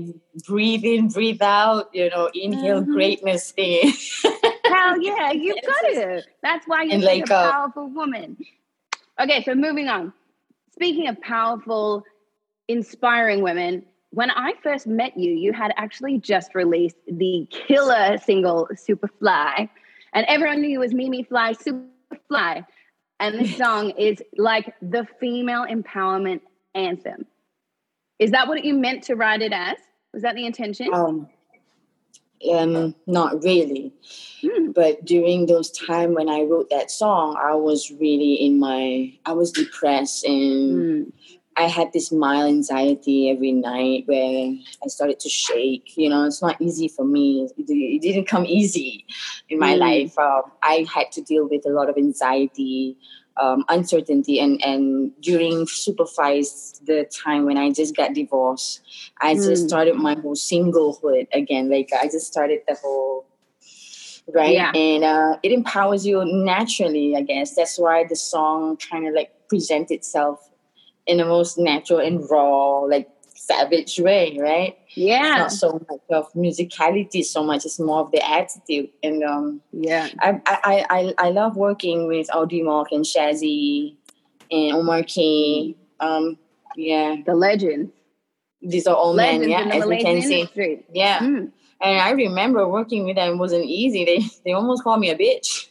breathe 0.47 0.83
in, 0.83 1.09
breathe 1.09 1.43
out, 1.43 1.89
you 1.93 2.09
know, 2.09 2.29
inhale 2.33 2.81
mm-hmm. 2.81 2.91
greatness 2.91 3.51
thing. 3.51 3.93
Hell 4.65 4.99
yeah, 5.01 5.31
you 5.31 5.55
got 5.61 5.83
it. 5.83 6.25
That's 6.41 6.67
why 6.67 6.83
you're 6.83 6.99
like, 6.99 7.29
a 7.29 7.35
uh, 7.35 7.51
powerful 7.51 7.87
woman. 7.87 8.37
Okay, 9.19 9.43
so 9.43 9.53
moving 9.53 9.89
on. 9.89 10.11
Speaking 10.73 11.07
of 11.07 11.21
powerful, 11.21 12.03
inspiring 12.67 13.43
women, 13.43 13.85
when 14.11 14.31
I 14.31 14.53
first 14.63 14.87
met 14.87 15.17
you, 15.17 15.31
you 15.31 15.53
had 15.53 15.71
actually 15.77 16.17
just 16.17 16.55
released 16.55 16.97
the 17.07 17.47
killer 17.49 18.17
single 18.17 18.67
Superfly, 18.73 19.69
and 20.13 20.25
everyone 20.27 20.61
knew 20.61 20.69
you 20.69 20.79
was 20.79 20.93
Mimi 20.93 21.23
Fly 21.23 21.53
Superfly. 21.53 22.65
And 23.19 23.37
this 23.37 23.57
song 23.57 23.91
is 23.91 24.23
like 24.37 24.73
the 24.81 25.05
female 25.19 25.65
empowerment 25.65 26.39
anthem. 26.73 27.25
Is 28.17 28.31
that 28.31 28.47
what 28.47 28.63
you 28.63 28.73
meant 28.73 29.03
to 29.03 29.15
write 29.15 29.41
it 29.41 29.51
as? 29.51 29.77
Was 30.13 30.23
that 30.23 30.35
the 30.35 30.45
intention? 30.45 30.93
Um, 30.93 31.29
um 32.51 32.95
not 33.05 33.43
really. 33.43 33.93
Hmm. 34.41 34.71
But 34.71 35.05
during 35.05 35.45
those 35.45 35.69
time 35.71 36.13
when 36.13 36.29
I 36.29 36.43
wrote 36.43 36.69
that 36.69 36.89
song, 36.91 37.37
I 37.41 37.55
was 37.55 37.91
really 37.91 38.33
in 38.35 38.59
my 38.59 39.13
I 39.25 39.33
was 39.33 39.51
depressed 39.51 40.23
and 40.25 41.03
hmm. 41.03 41.09
I 41.59 41.67
had 41.67 41.91
this 41.91 42.09
mild 42.09 42.47
anxiety 42.47 43.29
every 43.29 43.51
night 43.51 44.03
where 44.05 44.53
I 44.81 44.87
started 44.87 45.19
to 45.19 45.29
shake. 45.29 45.97
You 45.97 46.09
know, 46.09 46.23
it's 46.23 46.41
not 46.41 46.59
easy 46.61 46.87
for 46.87 47.03
me. 47.03 47.49
It, 47.57 47.65
it 47.67 48.01
didn't 48.01 48.27
come 48.27 48.45
easy 48.45 49.05
in 49.49 49.59
my 49.59 49.73
mm. 49.73 49.79
life. 49.79 50.17
Um, 50.17 50.43
I 50.63 50.87
had 50.93 51.11
to 51.13 51.21
deal 51.21 51.49
with 51.49 51.65
a 51.65 51.69
lot 51.69 51.89
of 51.89 51.97
anxiety, 51.97 52.97
um, 53.41 53.65
uncertainty, 53.67 54.39
and 54.39 54.63
and 54.63 55.11
during 55.21 55.65
Superfly's 55.65 56.79
the 56.85 57.03
time 57.23 57.45
when 57.45 57.57
I 57.57 57.71
just 57.71 57.93
got 57.93 58.13
divorced, 58.13 58.81
I 59.19 59.35
mm. 59.35 59.45
just 59.45 59.67
started 59.67 59.95
my 59.95 60.15
whole 60.15 60.35
singlehood 60.35 61.27
again. 61.33 61.69
Like 61.69 61.89
I 61.91 62.05
just 62.05 62.27
started 62.27 62.61
the 62.69 62.75
whole 62.81 63.25
right 64.33 64.53
yeah. 64.53 64.71
and 64.75 65.03
uh, 65.03 65.37
it 65.41 65.51
empowers 65.51 66.05
you 66.05 66.23
naturally 66.23 67.15
i 67.15 67.21
guess 67.23 67.55
that's 67.55 67.79
why 67.79 68.05
the 68.07 68.15
song 68.15 68.77
kind 68.77 69.07
of 69.07 69.13
like 69.15 69.31
present 69.49 69.89
itself 69.89 70.48
in 71.09 71.17
the 71.17 71.25
most 71.25 71.57
natural 71.57 71.99
and 71.99 72.29
raw, 72.29 72.81
like 72.81 73.09
savage 73.35 73.99
way, 73.99 74.37
right? 74.39 74.77
Yeah. 74.95 75.45
It's 75.45 75.61
not 75.61 75.71
so 75.71 75.85
much 75.89 76.01
of 76.11 76.31
musicality 76.33 77.23
so 77.25 77.43
much, 77.43 77.65
it's 77.65 77.79
more 77.79 78.01
of 78.01 78.11
the 78.11 78.21
attitude. 78.29 78.89
And 79.01 79.23
um 79.23 79.61
yeah. 79.71 80.07
I 80.19 80.39
I 80.45 80.85
I, 80.89 81.13
I 81.17 81.29
love 81.31 81.55
working 81.57 82.07
with 82.07 82.27
Audrey 82.33 82.61
Mark 82.61 82.91
and 82.91 83.03
Shazzy 83.03 83.95
and 84.51 84.75
Omar 84.75 85.03
K. 85.03 85.75
Um 85.99 86.37
yeah. 86.75 87.15
The 87.25 87.33
legends. 87.33 87.91
These 88.61 88.87
are 88.87 88.95
all 88.95 89.13
legends 89.13 89.47
men, 89.47 89.49
yeah, 89.49 89.75
as 89.75 89.85
we 89.85 90.03
can 90.03 90.21
see. 90.21 90.47
Yeah. 90.93 91.19
Mm. 91.19 91.51
And 91.81 92.01
I 92.01 92.11
remember 92.11 92.67
working 92.67 93.05
with 93.05 93.15
them 93.15 93.39
wasn't 93.39 93.65
easy. 93.65 94.05
They 94.05 94.19
they 94.45 94.51
almost 94.51 94.83
called 94.83 94.99
me 94.99 95.09
a 95.09 95.17
bitch. 95.17 95.68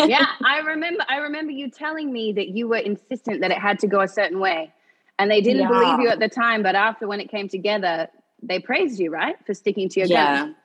Yeah, 0.00 0.26
I 0.44 0.58
remember. 0.58 1.04
I 1.08 1.16
remember 1.16 1.52
you 1.52 1.70
telling 1.70 2.12
me 2.12 2.32
that 2.32 2.48
you 2.48 2.68
were 2.68 2.76
insistent 2.76 3.40
that 3.40 3.50
it 3.50 3.58
had 3.58 3.78
to 3.80 3.86
go 3.86 4.00
a 4.00 4.08
certain 4.08 4.40
way, 4.40 4.72
and 5.18 5.30
they 5.30 5.40
didn't 5.40 5.62
yeah. 5.62 5.68
believe 5.68 6.00
you 6.00 6.08
at 6.08 6.18
the 6.18 6.28
time. 6.28 6.62
But 6.62 6.74
after, 6.74 7.06
when 7.06 7.20
it 7.20 7.30
came 7.30 7.48
together, 7.48 8.08
they 8.42 8.58
praised 8.58 8.98
you, 8.98 9.10
right, 9.10 9.36
for 9.46 9.54
sticking 9.54 9.88
to 9.90 10.00
your 10.00 10.08
yeah. 10.08 10.36
gun. 10.36 10.56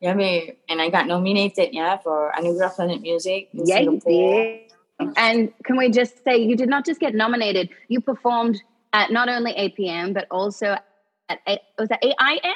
Yeah, 0.00 0.14
mean, 0.14 0.56
and 0.68 0.80
I 0.80 0.90
got 0.90 1.06
nominated, 1.06 1.70
yeah, 1.72 1.96
for 1.96 2.32
Anugerah 2.38 2.74
Planet 2.74 3.00
Music. 3.00 3.48
In 3.52 3.66
yeah, 3.66 3.76
Singapore. 3.76 4.12
you 4.12 4.60
did. 4.98 5.12
And 5.16 5.52
can 5.64 5.76
we 5.76 5.90
just 5.90 6.24
say 6.24 6.36
you 6.38 6.56
did 6.56 6.68
not 6.68 6.84
just 6.86 7.00
get 7.00 7.14
nominated? 7.14 7.70
You 7.88 8.00
performed 8.00 8.62
at 8.92 9.10
not 9.10 9.28
only 9.28 9.52
APM 9.52 10.14
but 10.14 10.26
also 10.30 10.78
at 11.28 11.40
A- 11.46 11.60
was 11.78 11.88
that 11.88 12.02
AIM? 12.02 12.54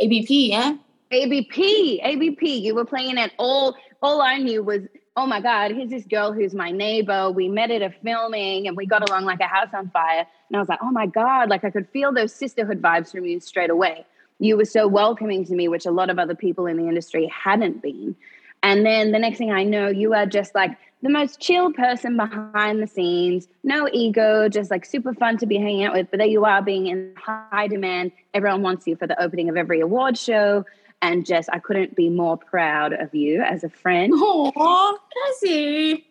ABP, 0.00 0.50
yeah. 0.50 0.76
ABP, 1.12 2.00
ABP. 2.02 2.56
You 2.58 2.74
were 2.74 2.84
playing 2.84 3.18
at 3.18 3.32
all. 3.38 3.76
All 4.02 4.22
I 4.22 4.38
knew 4.38 4.62
was, 4.62 4.80
oh 5.20 5.26
my 5.26 5.40
God, 5.40 5.72
here's 5.72 5.90
this 5.90 6.06
girl 6.06 6.32
who's 6.32 6.54
my 6.54 6.70
neighbor. 6.70 7.30
We 7.30 7.48
met 7.48 7.70
at 7.70 7.82
a 7.82 7.90
filming 8.02 8.66
and 8.66 8.74
we 8.74 8.86
got 8.86 9.06
along 9.06 9.26
like 9.26 9.40
a 9.40 9.46
house 9.46 9.68
on 9.74 9.90
fire. 9.90 10.26
And 10.48 10.56
I 10.56 10.58
was 10.58 10.68
like, 10.68 10.78
oh 10.80 10.90
my 10.90 11.06
God, 11.06 11.50
like 11.50 11.62
I 11.62 11.68
could 11.68 11.86
feel 11.90 12.10
those 12.10 12.32
sisterhood 12.32 12.80
vibes 12.80 13.10
from 13.10 13.26
you 13.26 13.38
straight 13.38 13.68
away. 13.68 14.06
You 14.38 14.56
were 14.56 14.64
so 14.64 14.88
welcoming 14.88 15.44
to 15.44 15.54
me, 15.54 15.68
which 15.68 15.84
a 15.84 15.90
lot 15.90 16.08
of 16.08 16.18
other 16.18 16.34
people 16.34 16.66
in 16.66 16.78
the 16.78 16.88
industry 16.88 17.26
hadn't 17.26 17.82
been. 17.82 18.16
And 18.62 18.86
then 18.86 19.12
the 19.12 19.18
next 19.18 19.36
thing 19.36 19.52
I 19.52 19.62
know, 19.62 19.88
you 19.88 20.14
are 20.14 20.24
just 20.24 20.54
like 20.54 20.78
the 21.02 21.10
most 21.10 21.38
chill 21.38 21.70
person 21.70 22.16
behind 22.16 22.82
the 22.82 22.86
scenes, 22.86 23.46
no 23.62 23.90
ego, 23.92 24.48
just 24.48 24.70
like 24.70 24.86
super 24.86 25.12
fun 25.12 25.36
to 25.38 25.46
be 25.46 25.56
hanging 25.56 25.84
out 25.84 25.92
with. 25.92 26.10
But 26.10 26.16
there 26.16 26.26
you 26.28 26.46
are 26.46 26.62
being 26.62 26.86
in 26.86 27.12
high 27.18 27.68
demand. 27.68 28.12
Everyone 28.32 28.62
wants 28.62 28.86
you 28.86 28.96
for 28.96 29.06
the 29.06 29.22
opening 29.22 29.50
of 29.50 29.58
every 29.58 29.80
award 29.80 30.16
show. 30.16 30.64
And 31.02 31.24
Jess, 31.24 31.48
I 31.48 31.58
couldn't 31.58 31.96
be 31.96 32.10
more 32.10 32.36
proud 32.36 32.92
of 32.92 33.14
you 33.14 33.42
as 33.42 33.64
a 33.64 33.70
friend. 33.70 34.12
Oh, 34.14 34.98
Cassie. 35.40 36.06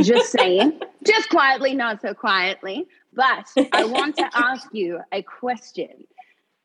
Just 0.00 0.32
saying, 0.32 0.80
just 1.06 1.28
quietly, 1.30 1.74
not 1.74 2.02
so 2.02 2.14
quietly. 2.14 2.86
But 3.14 3.46
I 3.72 3.84
want 3.84 4.16
to 4.16 4.28
ask 4.34 4.68
you 4.72 5.00
a 5.12 5.22
question. 5.22 6.04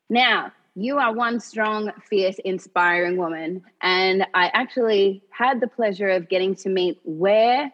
Now, 0.08 0.52
you 0.74 0.98
are 0.98 1.12
one 1.12 1.40
strong, 1.40 1.92
fierce, 2.08 2.36
inspiring 2.44 3.16
woman. 3.16 3.62
And 3.80 4.26
I 4.34 4.50
actually 4.52 5.22
had 5.30 5.60
the 5.60 5.68
pleasure 5.68 6.08
of 6.08 6.28
getting 6.28 6.54
to 6.56 6.68
meet 6.68 6.98
where 7.04 7.72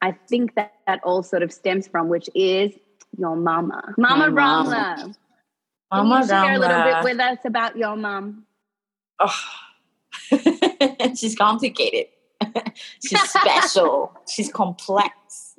I 0.00 0.12
think 0.28 0.56
that, 0.56 0.72
that 0.86 1.00
all 1.04 1.22
sort 1.22 1.42
of 1.42 1.52
stems 1.52 1.86
from, 1.86 2.08
which 2.08 2.28
is 2.34 2.72
your 3.16 3.36
mama, 3.36 3.94
Mama 3.96 4.28
Ramla. 4.30 5.14
Mama 5.92 6.14
Can 6.14 6.20
you 6.20 6.26
share 6.26 6.54
a 6.54 6.58
little 6.58 6.82
bit 6.82 7.04
with 7.04 7.20
us 7.20 7.38
about 7.44 7.76
your 7.76 7.96
mom? 7.96 8.46
Oh, 9.18 9.40
she's 11.16 11.36
complicated. 11.36 12.06
she's 13.04 13.20
special. 13.22 14.16
she's 14.28 14.50
complex. 14.52 15.54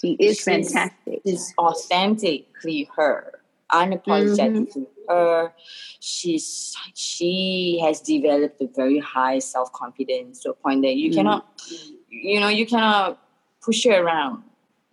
She 0.00 0.12
is 0.14 0.36
she's, 0.38 0.44
fantastic. 0.44 1.20
She's 1.26 1.54
authentically 1.58 2.90
her, 2.96 3.40
unapologetically 3.70 4.68
mm-hmm 4.68 4.82
her. 5.08 5.52
She's 6.00 6.74
she 6.94 7.80
has 7.82 8.00
developed 8.00 8.60
a 8.60 8.68
very 8.74 8.98
high 8.98 9.38
self 9.38 9.72
confidence 9.72 10.40
to 10.40 10.50
a 10.50 10.54
point 10.54 10.82
that 10.82 10.96
you 10.96 11.10
mm. 11.10 11.14
cannot, 11.14 11.62
you 12.08 12.40
know, 12.40 12.48
you 12.48 12.66
cannot 12.66 13.20
push 13.60 13.84
her 13.84 14.02
around. 14.02 14.42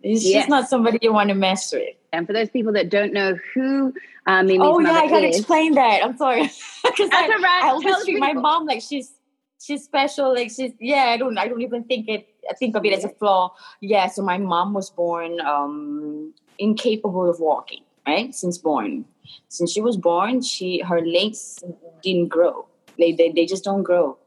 She's 0.02 0.24
yes. 0.24 0.48
not 0.48 0.68
somebody 0.68 0.98
you 1.02 1.12
want 1.12 1.28
to 1.28 1.34
mess 1.34 1.72
with. 1.72 1.94
And 2.12 2.26
for 2.26 2.32
those 2.32 2.48
people 2.48 2.72
that 2.72 2.88
don't 2.88 3.12
know 3.12 3.36
who 3.54 3.92
um, 4.30 4.46
Mimi's 4.46 4.60
oh 4.62 4.78
yeah, 4.80 4.92
I 4.92 5.08
gotta 5.08 5.28
is, 5.28 5.38
explain 5.38 5.74
that. 5.74 6.04
I'm 6.04 6.16
sorry 6.16 6.42
because 6.84 7.10
I, 7.12 7.28
right. 7.28 7.60
I 7.64 7.68
always 7.68 8.04
treat 8.04 8.18
my 8.18 8.32
mom 8.32 8.66
like 8.66 8.82
she's 8.82 9.12
she's 9.60 9.84
special. 9.84 10.34
Like 10.34 10.50
she's 10.50 10.72
yeah. 10.78 11.06
I 11.14 11.16
don't 11.16 11.36
I 11.38 11.48
don't 11.48 11.62
even 11.62 11.84
think 11.84 12.08
it. 12.08 12.26
I 12.50 12.54
think 12.54 12.76
of 12.76 12.84
it 12.84 12.92
as 12.92 13.04
a 13.04 13.08
flaw. 13.08 13.54
Yeah. 13.80 14.08
So 14.08 14.22
my 14.22 14.38
mom 14.38 14.72
was 14.72 14.90
born 14.90 15.40
um, 15.40 16.32
incapable 16.58 17.28
of 17.28 17.40
walking. 17.40 17.82
Right 18.06 18.34
since 18.34 18.56
born 18.56 19.04
since 19.48 19.72
she 19.72 19.80
was 19.80 19.96
born, 19.96 20.42
she 20.42 20.80
her 20.80 21.00
legs 21.00 21.62
didn't 22.02 22.28
grow. 22.28 22.66
They 22.98 23.12
they, 23.12 23.30
they 23.30 23.46
just 23.46 23.64
don't 23.64 23.82
grow. 23.82 24.18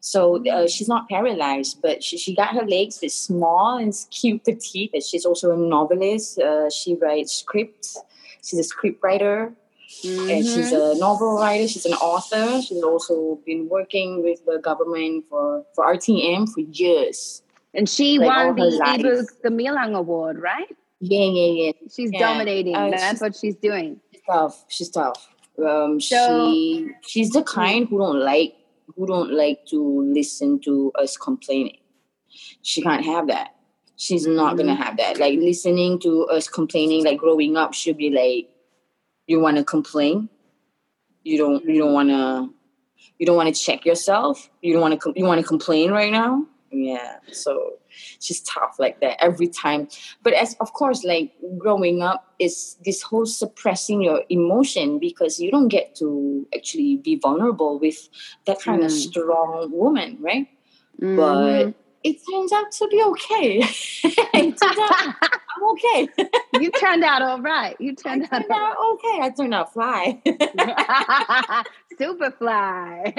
So 0.00 0.42
uh, 0.48 0.66
she's 0.66 0.88
not 0.88 1.08
paralyzed, 1.10 1.82
but 1.82 2.02
she, 2.02 2.16
she 2.16 2.34
got 2.34 2.54
her 2.54 2.66
legs 2.66 2.98
bit 2.98 3.12
small 3.12 3.76
and 3.76 3.92
cute 4.10 4.44
petite. 4.44 4.94
She's 5.02 5.26
also 5.26 5.52
a 5.52 5.56
novelist. 5.56 6.38
Uh, 6.38 6.70
she 6.70 6.94
writes 6.94 7.34
scripts. 7.34 7.98
She's 8.44 8.58
a 8.58 8.74
scriptwriter. 8.74 9.54
Mm-hmm. 10.04 10.30
And 10.30 10.46
she's 10.46 10.72
a 10.72 10.96
novel 10.98 11.36
writer. 11.36 11.66
She's 11.66 11.84
an 11.84 11.94
author. 11.94 12.62
She's 12.62 12.82
also 12.82 13.40
been 13.44 13.68
working 13.68 14.22
with 14.22 14.44
the 14.46 14.58
government 14.58 15.24
for, 15.28 15.64
for 15.74 15.84
RTM 15.84 16.48
for 16.48 16.60
years. 16.60 17.42
And 17.74 17.88
she 17.88 18.18
like 18.18 18.28
won 18.28 18.56
the 18.56 18.82
ebook 18.94 19.26
Gemilang 19.44 19.96
Award, 19.96 20.40
right? 20.40 20.68
Yeah, 21.00 21.24
yeah, 21.24 21.64
yeah. 21.64 21.72
She's 21.92 22.10
yeah. 22.12 22.20
dominating. 22.20 22.76
Uh, 22.76 22.90
That's 22.90 23.20
what 23.20 23.34
she's 23.34 23.56
doing 23.56 24.00
tough. 24.30 24.64
She's 24.68 24.88
tough. 24.88 25.28
Um, 25.58 26.00
so, 26.00 26.50
she 26.50 26.90
she's 27.06 27.30
the 27.30 27.42
kind 27.42 27.88
who 27.88 27.98
don't 27.98 28.20
like 28.20 28.54
who 28.96 29.06
don't 29.06 29.32
like 29.32 29.66
to 29.66 30.02
listen 30.02 30.60
to 30.60 30.92
us 30.98 31.16
complaining. 31.16 31.78
She 32.62 32.82
can't 32.82 33.04
have 33.04 33.26
that. 33.26 33.54
She's 34.00 34.26
not 34.26 34.56
mm-hmm. 34.56 34.66
gonna 34.66 34.74
have 34.76 34.96
that. 34.96 35.18
Like 35.18 35.38
listening 35.38 35.98
to 35.98 36.24
us 36.28 36.48
complaining, 36.48 37.04
like 37.04 37.18
growing 37.18 37.58
up, 37.58 37.74
she'll 37.74 37.92
be 37.92 38.08
like, 38.08 38.48
"You 39.26 39.40
want 39.40 39.58
to 39.58 39.62
complain? 39.62 40.30
You 41.22 41.36
don't. 41.36 41.62
You 41.66 41.80
don't 41.80 41.92
want 41.92 42.08
to. 42.08 42.48
You 43.18 43.26
don't 43.26 43.36
want 43.36 43.54
to 43.54 43.60
check 43.60 43.84
yourself. 43.84 44.48
You 44.62 44.72
don't 44.72 44.80
want 44.80 44.98
to. 44.98 45.12
You 45.14 45.26
want 45.26 45.42
to 45.42 45.46
complain 45.46 45.90
right 45.90 46.10
now. 46.10 46.46
Yeah. 46.70 47.16
So 47.30 47.74
she's 47.90 48.40
tough 48.40 48.76
like 48.78 49.02
that 49.02 49.22
every 49.22 49.48
time. 49.48 49.88
But 50.22 50.32
as 50.32 50.56
of 50.60 50.72
course, 50.72 51.04
like 51.04 51.34
growing 51.58 52.00
up 52.00 52.32
is 52.38 52.78
this 52.86 53.02
whole 53.02 53.26
suppressing 53.26 54.00
your 54.00 54.24
emotion 54.30 54.98
because 54.98 55.38
you 55.38 55.50
don't 55.50 55.68
get 55.68 55.94
to 55.96 56.46
actually 56.56 56.96
be 56.96 57.16
vulnerable 57.16 57.78
with 57.78 58.08
that 58.46 58.62
kind 58.62 58.80
mm. 58.80 58.86
of 58.86 58.92
strong 58.92 59.70
woman, 59.70 60.16
right? 60.22 60.48
Mm. 61.02 61.16
But 61.18 61.74
it 62.02 62.16
turns 62.30 62.52
out 62.52 62.72
to 62.72 62.88
be 62.88 63.02
okay. 63.02 63.62
out 64.62 65.14
I'm 65.56 65.68
okay. 65.72 66.08
you 66.60 66.70
turned 66.70 67.04
out 67.04 67.22
all 67.22 67.40
right. 67.40 67.76
You 67.78 67.94
turned, 67.94 68.28
turned 68.30 68.50
out, 68.50 68.76
out 68.76 68.76
okay. 68.94 69.18
I 69.20 69.30
turned 69.36 69.54
out 69.54 69.72
fly. 69.72 70.20
Super 71.98 72.30
fly. 72.30 73.12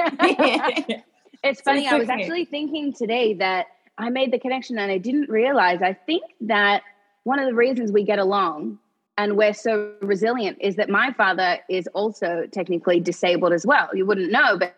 it's 1.44 1.62
funny. 1.62 1.88
I 1.88 1.98
was 1.98 2.10
actually 2.10 2.46
thinking 2.46 2.94
today 2.94 3.36
that 3.36 3.68
I 3.98 4.10
made 4.10 4.32
the 4.32 4.40
connection 4.40 4.80
and 4.80 4.92
I 4.92 4.98
didn't 4.98 5.30
realize. 5.30 5.82
I 5.82 5.94
think 5.94 6.24
that 6.42 6.82
one 7.24 7.40
of 7.40 7.46
the 7.46 7.54
reasons 7.54 7.92
we 7.92 8.04
get 8.04 8.18
along 8.18 8.80
and 9.18 9.38
we're 9.38 9.54
so 9.54 9.94
resilient 10.02 10.58
is 10.60 10.78
that 10.78 10.90
my 10.90 11.12
father 11.14 11.60
is 11.70 11.88
also 11.94 12.48
technically 12.52 13.00
disabled 13.00 13.54
as 13.54 13.66
well. 13.66 13.90
You 13.94 14.06
wouldn't 14.06 14.32
know, 14.32 14.58
but 14.58 14.76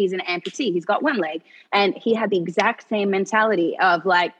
he's 0.00 0.12
an 0.12 0.22
amputee. 0.28 0.72
He's 0.72 0.84
got 0.84 1.02
one 1.02 1.18
leg. 1.18 1.42
And 1.72 1.94
he 1.94 2.14
had 2.14 2.30
the 2.30 2.38
exact 2.38 2.88
same 2.88 3.10
mentality 3.10 3.76
of 3.78 4.04
like, 4.04 4.32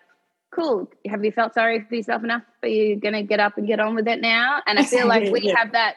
cool, 0.51 0.91
have 1.07 1.25
you 1.25 1.33
felt 1.33 1.55
sorry 1.55 1.85
for 1.89 1.95
yourself 1.95 2.25
enough? 2.25 2.43
Are 2.63 2.69
you 2.69 2.97
gonna 2.97 3.23
get 3.23 3.41
up 3.41 3.57
and 3.59 3.67
get 3.67 3.81
on 3.81 3.95
with 3.95 4.09
it 4.09 4.21
now? 4.21 4.61
And 4.67 4.79
I 4.79 4.85
feel 4.85 5.07
like 5.07 5.33
we 5.33 5.49
have 5.57 5.73
that 5.73 5.97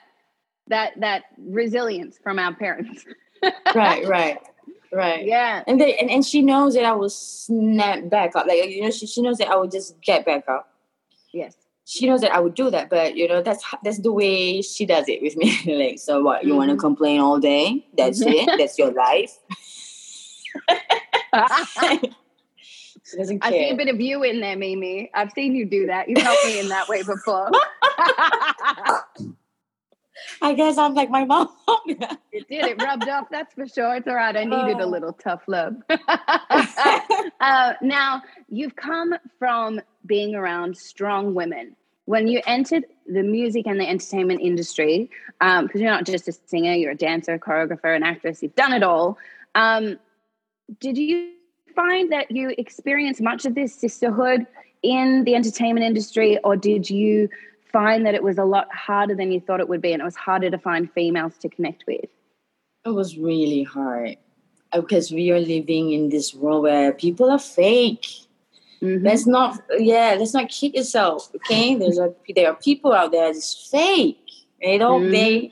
that 0.67 0.99
that 0.99 1.23
resilience 1.37 2.17
from 2.21 2.39
our 2.39 2.53
parents. 2.53 3.05
right, 3.75 4.07
right. 4.07 4.37
Right. 4.91 5.25
Yeah. 5.25 5.63
And 5.65 5.81
they 5.81 5.97
and, 5.97 6.09
and 6.09 6.25
she 6.25 6.43
knows 6.43 6.75
that 6.75 6.85
I 6.85 6.93
will 6.93 7.09
snap 7.09 8.09
back 8.09 8.35
up. 8.35 8.45
Like 8.45 8.69
you 8.69 8.83
know, 8.83 8.91
she, 8.91 9.07
she 9.07 9.21
knows 9.21 9.37
that 9.39 9.47
I 9.47 9.55
will 9.55 9.67
just 9.67 9.99
get 10.01 10.25
back 10.25 10.47
up. 10.47 10.71
Yes. 11.31 11.55
She 11.85 12.07
knows 12.07 12.21
that 12.21 12.33
I 12.33 12.39
would 12.39 12.55
do 12.55 12.69
that, 12.69 12.89
but 12.89 13.15
you 13.17 13.27
know, 13.27 13.41
that's 13.41 13.63
that's 13.83 13.99
the 13.99 14.11
way 14.11 14.61
she 14.61 14.85
does 14.85 15.09
it 15.09 15.21
with 15.21 15.35
me. 15.35 15.59
like, 15.77 15.99
so 15.99 16.21
what, 16.21 16.43
you 16.43 16.49
mm-hmm. 16.49 16.57
wanna 16.57 16.77
complain 16.77 17.19
all 17.19 17.39
day? 17.39 17.85
That's 17.97 18.21
it? 18.21 18.49
That's 18.57 18.77
your 18.77 18.93
life. 18.93 19.37
she 23.03 23.17
doesn't 23.17 23.39
care. 23.39 23.51
I 23.51 23.51
see 23.51 23.69
a 23.69 23.75
bit 23.75 23.89
of 23.89 23.99
you 23.99 24.23
in 24.23 24.39
there, 24.39 24.55
Mimi. 24.55 25.11
I've 25.13 25.31
seen 25.31 25.55
you 25.55 25.65
do 25.65 25.87
that. 25.87 26.07
You've 26.07 26.21
helped 26.21 26.45
me 26.45 26.59
in 26.59 26.69
that 26.69 26.87
way 26.87 27.03
before. 27.03 27.51
I 30.41 30.53
guess 30.53 30.77
I'm 30.77 30.93
like 30.93 31.09
my 31.09 31.25
mom. 31.25 31.49
it 31.87 32.47
did. 32.47 32.65
It 32.65 32.81
rubbed 32.81 33.09
off. 33.09 33.27
That's 33.31 33.53
for 33.53 33.67
sure. 33.67 33.95
It's 33.95 34.07
all 34.07 34.15
right. 34.15 34.35
I 34.35 34.43
needed 34.43 34.79
a 34.79 34.83
oh. 34.83 34.87
little 34.87 35.13
tough 35.13 35.41
love. 35.47 35.75
uh, 37.39 37.73
now, 37.81 38.21
you've 38.47 38.75
come 38.75 39.15
from 39.39 39.81
being 40.05 40.35
around 40.35 40.77
strong 40.77 41.33
women. 41.33 41.75
When 42.05 42.27
you 42.27 42.41
entered 42.45 42.83
the 43.07 43.23
music 43.23 43.65
and 43.65 43.79
the 43.79 43.87
entertainment 43.87 44.41
industry, 44.41 45.09
because 45.39 45.59
um, 45.59 45.69
you're 45.73 45.89
not 45.89 46.05
just 46.05 46.27
a 46.27 46.33
singer, 46.47 46.73
you're 46.73 46.91
a 46.91 46.95
dancer, 46.95 47.39
choreographer, 47.39 47.95
an 47.95 48.03
actress, 48.03 48.43
you've 48.43 48.55
done 48.55 48.73
it 48.73 48.83
all. 48.83 49.17
Um, 49.55 49.97
did 50.79 50.97
you 50.97 51.31
find 51.75 52.11
that 52.11 52.29
you 52.29 52.53
experienced 52.57 53.21
much 53.21 53.45
of 53.45 53.55
this 53.55 53.73
sisterhood 53.73 54.45
in 54.81 55.23
the 55.23 55.35
entertainment 55.35 55.85
industry, 55.85 56.37
or 56.43 56.55
did 56.55 56.89
you 56.89 57.29
find 57.71 58.05
that 58.05 58.13
it 58.13 58.23
was 58.23 58.37
a 58.37 58.43
lot 58.43 58.73
harder 58.73 59.15
than 59.15 59.31
you 59.31 59.39
thought 59.39 59.59
it 59.59 59.69
would 59.69 59.81
be 59.81 59.93
and 59.93 60.01
it 60.01 60.05
was 60.05 60.15
harder 60.15 60.49
to 60.49 60.57
find 60.57 60.91
females 60.91 61.37
to 61.39 61.49
connect 61.49 61.85
with? 61.87 62.05
It 62.85 62.89
was 62.89 63.17
really 63.17 63.63
hard 63.63 64.17
because 64.73 65.11
we 65.11 65.31
are 65.31 65.39
living 65.39 65.91
in 65.91 66.09
this 66.09 66.33
world 66.33 66.63
where 66.63 66.91
people 66.91 67.29
are 67.29 67.39
fake. 67.39 68.07
Mm-hmm. 68.83 69.05
Let's 69.05 69.25
not, 69.25 69.63
yeah, 69.79 70.15
let's 70.19 70.33
not 70.33 70.49
kid 70.49 70.73
yourself. 70.75 71.31
Okay, 71.35 71.75
there's 71.75 71.97
a 71.97 72.13
there 72.35 72.49
are 72.49 72.55
people 72.55 72.91
out 72.91 73.11
there 73.11 73.31
that's 73.31 73.69
fake. 73.71 74.19
They 74.61 74.77
don't. 74.77 75.03
Mm-hmm. 75.03 75.11
They 75.11 75.51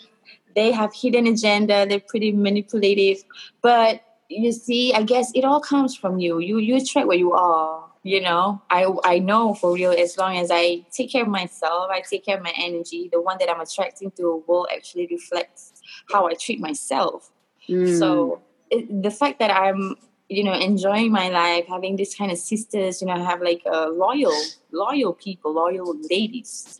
they 0.54 0.72
have 0.72 0.94
hidden 0.94 1.28
agenda. 1.28 1.86
They're 1.86 2.02
pretty 2.02 2.34
manipulative. 2.34 3.24
But 3.62 4.02
you 4.28 4.52
see, 4.52 4.94
I 4.94 5.04
guess 5.04 5.32
it 5.34 5.46
all 5.46 5.62
comes 5.62 5.96
from 5.96 6.20
you. 6.20 6.40
You 6.40 6.58
you 6.58 6.76
attract 6.76 7.08
where 7.08 7.18
you 7.18 7.32
are. 7.32 7.88
You 8.04 8.20
know, 8.20 8.62
I 8.70 8.88
I 9.06 9.20
know 9.20 9.54
for 9.54 9.74
real. 9.74 9.92
As 9.92 10.18
long 10.18 10.36
as 10.36 10.50
I 10.52 10.86
take 10.92 11.12
care 11.12 11.22
of 11.24 11.30
myself, 11.30 11.90
I 11.90 12.02
take 12.02 12.26
care 12.26 12.36
of 12.36 12.44
my 12.44 12.54
energy. 12.58 13.10
The 13.12 13.22
one 13.22 13.38
that 13.40 13.50
I'm 13.50 13.62
attracting 13.62 14.12
to 14.18 14.44
will 14.48 14.68
actually 14.76 15.08
reflects 15.10 15.82
how 16.12 16.28
I 16.28 16.34
treat 16.34 16.60
myself. 16.60 17.32
Mm. 17.70 17.98
So 17.98 18.42
it, 18.70 19.04
the 19.04 19.12
fact 19.12 19.40
that 19.40 19.52
I'm 19.52 19.96
you 20.32 20.46
know 20.46 20.54
enjoying 20.54 21.12
my 21.12 21.28
life 21.28 21.66
having 21.68 21.98
this 21.98 22.16
kind 22.16 22.32
of 22.32 22.38
sisters 22.38 23.02
you 23.02 23.08
know 23.08 23.24
have 23.24 23.42
like 23.42 23.62
uh, 23.66 23.90
loyal 23.90 24.34
loyal 24.72 25.14
people 25.14 25.54
loyal 25.54 25.94
ladies 26.10 26.80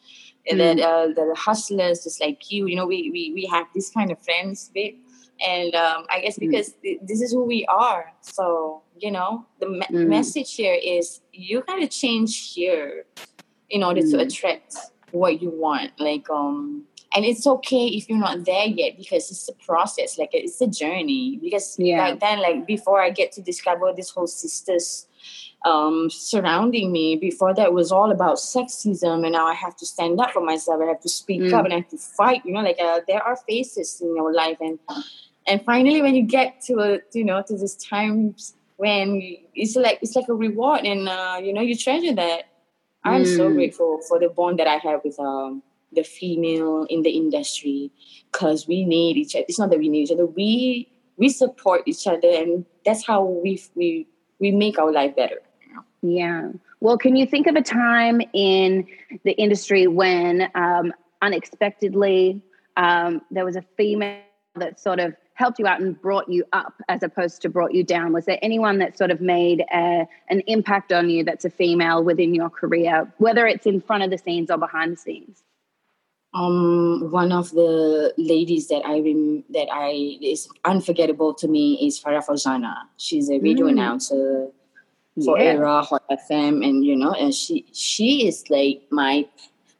mm. 0.50 0.58
that 0.58 0.80
uh, 0.80 1.08
the 1.08 1.36
hustlers 1.38 2.06
just 2.06 2.22
like 2.22 2.50
you 2.50 2.66
you 2.68 2.76
know 2.78 2.88
we 2.88 3.12
we, 3.12 3.34
we 3.34 3.46
have 3.46 3.68
this 3.76 3.90
kind 3.90 4.10
of 4.10 4.18
friends 4.24 4.72
babe 4.74 4.96
and 5.46 5.76
um, 5.76 6.06
i 6.10 6.22
guess 6.22 6.38
mm. 6.38 6.48
because 6.48 6.70
mm. 6.70 6.82
th- 6.82 7.00
this 7.04 7.22
is 7.22 7.34
who 7.34 7.44
we 7.44 7.66
are 7.66 8.14
so 8.22 8.82
you 8.98 9.12
know 9.12 9.46
the 9.60 9.68
me- 9.68 9.92
mm. 9.92 10.08
message 10.08 10.56
here 10.56 10.78
is 10.82 11.20
you 11.34 11.62
gotta 11.68 11.88
change 11.88 12.54
here 12.54 13.06
in 13.70 13.84
order 13.84 14.02
to 14.02 14.16
mm. 14.16 14.22
attract 14.22 14.78
what 15.12 15.42
you 15.42 15.50
want 15.50 15.92
like 16.00 16.30
um 16.30 16.86
and 17.14 17.26
it's 17.26 17.46
okay 17.46 17.88
if 17.88 18.10
you're 18.10 18.18
not 18.18 18.46
there 18.46 18.66
yet 18.66 18.98
because 18.98 19.30
it's 19.32 19.50
a 19.50 19.54
process 19.66 20.18
like 20.18 20.30
it's 20.34 20.62
a 20.62 20.68
journey 20.68 21.38
because 21.42 21.76
yeah. 21.78 22.12
back 22.12 22.20
then 22.20 22.40
like 22.42 22.66
before 22.66 23.02
i 23.02 23.10
get 23.10 23.32
to 23.32 23.42
discover 23.42 23.92
this 23.96 24.10
whole 24.10 24.28
sisters 24.28 25.08
um, 25.64 26.10
surrounding 26.10 26.92
me 26.92 27.16
before 27.16 27.54
that 27.54 27.72
was 27.72 27.92
all 27.92 28.12
about 28.12 28.38
sexism 28.38 29.24
and 29.24 29.34
now 29.34 29.46
i 29.46 29.54
have 29.54 29.76
to 29.76 29.86
stand 29.86 30.20
up 30.20 30.32
for 30.32 30.44
myself 30.44 30.82
i 30.82 30.86
have 30.86 31.02
to 31.02 31.10
speak 31.10 31.42
mm. 31.42 31.54
up 31.54 31.66
and 31.66 31.74
i 31.74 31.78
have 31.78 31.90
to 31.90 31.98
fight 31.98 32.42
you 32.46 32.52
know 32.52 32.62
like 32.62 32.80
uh, 32.80 33.00
there 33.08 33.22
are 33.22 33.36
phases 33.48 34.02
in 34.02 34.16
your 34.16 34.34
life 34.34 34.58
and 34.60 34.80
and 35.48 35.64
finally 35.64 36.02
when 36.02 36.16
you 36.16 36.24
get 36.24 36.62
to 36.62 36.80
a 36.80 37.00
you 37.14 37.24
know 37.24 37.44
to 37.44 37.56
this 37.58 37.76
times 37.76 38.56
when 38.78 39.22
it's 39.54 39.76
like 39.76 40.00
it's 40.02 40.16
like 40.16 40.28
a 40.30 40.34
reward 40.34 40.84
and 40.84 41.08
uh, 41.08 41.40
you 41.42 41.54
know 41.54 41.62
you 41.62 41.78
treasure 41.78 42.16
that 42.16 42.46
i'm 43.04 43.22
mm. 43.22 43.38
so 43.38 43.52
grateful 43.52 44.00
for 44.08 44.18
the 44.18 44.30
bond 44.30 44.58
that 44.58 44.68
i 44.68 44.78
have 44.78 45.02
with 45.04 45.20
um 45.20 45.62
the 45.94 46.04
female 46.04 46.86
in 46.90 47.02
the 47.02 47.12
industry 47.12 47.92
because 48.32 48.68
we 48.68 48.86
need 48.86 49.18
each 49.18 49.36
other. 49.36 49.46
It's 49.48 49.60
not 49.60 49.70
that 49.72 49.80
we 49.80 49.90
need 49.90 50.04
each 50.04 50.12
other. 50.12 50.26
We 50.26 50.92
we 51.18 51.30
support 51.30 51.82
each 51.86 52.08
other, 52.08 52.28
and 52.28 52.66
that's 52.86 53.06
how 53.06 53.24
we 53.24 53.62
we 53.76 54.08
we 54.40 54.52
make 54.52 54.80
our 54.80 54.92
life 54.92 55.16
better. 55.16 55.42
Yeah. 56.02 56.50
Well, 56.80 56.98
can 56.98 57.16
you 57.16 57.28
think 57.28 57.46
of 57.46 57.56
a 57.56 57.62
time 57.62 58.22
in 58.34 58.88
the 59.24 59.34
industry 59.34 59.86
when 59.86 60.50
um, 60.56 60.94
unexpectedly 61.22 62.42
um, 62.76 63.22
there 63.30 63.46
was 63.46 63.56
a 63.56 63.62
female 63.78 64.22
that 64.56 64.80
sort 64.80 65.00
of 65.00 65.14
helped 65.36 65.60
you 65.60 65.68
out 65.68 65.80
and 65.80 66.00
brought 66.02 66.28
you 66.30 66.44
up 66.54 66.74
as 66.90 67.04
opposed 67.04 67.42
to 67.44 67.50
brought 67.50 67.74
you 67.74 67.84
down? 67.84 68.14
Was 68.14 68.26
there 68.26 68.40
anyone 68.42 68.80
that 68.80 68.98
sort 68.98 69.12
of 69.12 69.22
made 69.22 69.64
a, 69.74 70.08
an 70.30 70.42
impact 70.48 70.92
on 70.92 71.10
you 71.10 71.24
that's 71.24 71.46
a 71.46 71.50
female 71.50 72.04
within 72.04 72.34
your 72.34 72.50
career, 72.50 73.12
whether 73.18 73.46
it's 73.46 73.66
in 73.66 73.80
front 73.80 74.04
of 74.04 74.10
the 74.10 74.18
scenes 74.18 74.50
or 74.50 74.58
behind 74.58 74.94
the 74.94 74.98
scenes? 74.98 75.44
Um, 76.34 77.12
one 77.12 77.34
of 77.34 77.52
the 77.52 78.14
ladies 78.18 78.70
that 78.70 78.86
I 78.86 79.00
rem- 79.00 79.44
that 79.50 79.68
I 79.72 80.18
is 80.22 80.48
unforgettable 80.64 81.34
to 81.36 81.48
me 81.48 81.86
is 81.86 82.00
Farah 82.00 82.26
Fauzana. 82.26 82.74
She's 82.98 83.30
a 83.30 83.40
radio 83.40 83.66
mm. 83.66 83.72
announcer 83.72 84.48
for 85.26 85.38
yeah. 85.38 85.56
Era 85.56 85.82
Hot 85.82 86.04
FM, 86.10 86.66
and 86.66 86.86
you 86.86 86.96
know, 86.96 87.12
and 87.12 87.34
she 87.34 87.66
she 87.74 88.28
is 88.28 88.50
like 88.50 88.82
my 88.92 89.28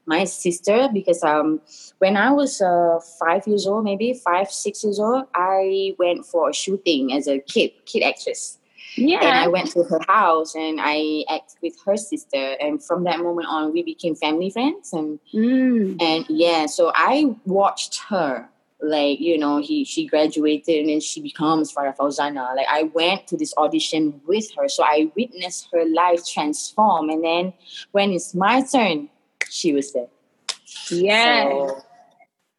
my 0.04 0.24
sister 0.24 0.90
because 0.92 1.22
um 1.22 1.60
when 1.98 2.18
I 2.18 2.32
was 2.32 2.60
uh 2.60 3.00
five 3.18 3.46
years 3.46 3.66
old, 3.66 3.84
maybe 3.84 4.12
five 4.12 4.50
six 4.50 4.84
years 4.84 5.00
old, 5.00 5.24
I 5.34 5.94
went 5.98 6.26
for 6.26 6.50
a 6.50 6.52
shooting 6.52 7.14
as 7.14 7.28
a 7.28 7.38
kid 7.38 7.72
kid 7.86 8.02
actress 8.02 8.58
yeah. 8.96 9.20
And 9.20 9.38
I 9.38 9.48
went 9.48 9.70
to 9.72 9.82
her 9.84 10.00
house 10.08 10.54
and 10.54 10.78
I 10.80 11.24
acted 11.28 11.58
with 11.62 11.78
her 11.86 11.96
sister. 11.96 12.56
And 12.60 12.82
from 12.82 13.04
that 13.04 13.18
moment 13.18 13.48
on, 13.48 13.72
we 13.72 13.82
became 13.82 14.14
family 14.14 14.50
friends. 14.50 14.92
And 14.92 15.18
mm. 15.32 16.00
and 16.00 16.26
yeah, 16.28 16.66
so 16.66 16.92
I 16.94 17.34
watched 17.44 18.00
her. 18.08 18.48
Like, 18.84 19.20
you 19.20 19.38
know, 19.38 19.58
he 19.58 19.84
she 19.84 20.08
graduated 20.08 20.80
and 20.80 20.88
then 20.88 21.00
she 21.00 21.20
becomes 21.20 21.72
Farah 21.72 21.96
Fauzana. 21.96 22.56
Like 22.56 22.66
I 22.68 22.82
went 22.82 23.28
to 23.28 23.36
this 23.36 23.54
audition 23.56 24.20
with 24.26 24.52
her. 24.56 24.68
So 24.68 24.82
I 24.82 25.10
witnessed 25.16 25.68
her 25.72 25.84
life 25.84 26.26
transform. 26.26 27.08
And 27.08 27.22
then 27.22 27.52
when 27.92 28.10
it's 28.10 28.34
my 28.34 28.62
turn, 28.62 29.08
she 29.48 29.72
was 29.72 29.92
there. 29.92 30.08
Yeah. 30.90 31.48
So, 31.48 31.84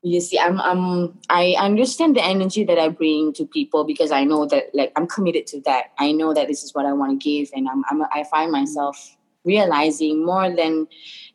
you 0.03 0.19
see 0.19 0.37
i'm 0.37 0.59
i'm 0.61 1.17
i 1.29 1.55
understand 1.57 2.15
the 2.15 2.23
energy 2.23 2.63
that 2.63 2.77
i 2.77 2.89
bring 2.89 3.31
to 3.33 3.45
people 3.45 3.85
because 3.85 4.11
i 4.11 4.23
know 4.23 4.45
that 4.45 4.65
like 4.73 4.91
i'm 4.95 5.07
committed 5.07 5.47
to 5.47 5.61
that. 5.61 5.85
I 5.97 6.11
know 6.11 6.33
that 6.33 6.47
this 6.47 6.63
is 6.63 6.73
what 6.75 6.85
i 6.85 6.93
want 6.93 7.19
to 7.19 7.23
give 7.23 7.49
and 7.53 7.67
i'm, 7.69 7.83
I'm 7.89 8.03
i 8.13 8.25
find 8.29 8.51
myself 8.51 9.17
realizing 9.45 10.25
more 10.25 10.53
than 10.53 10.87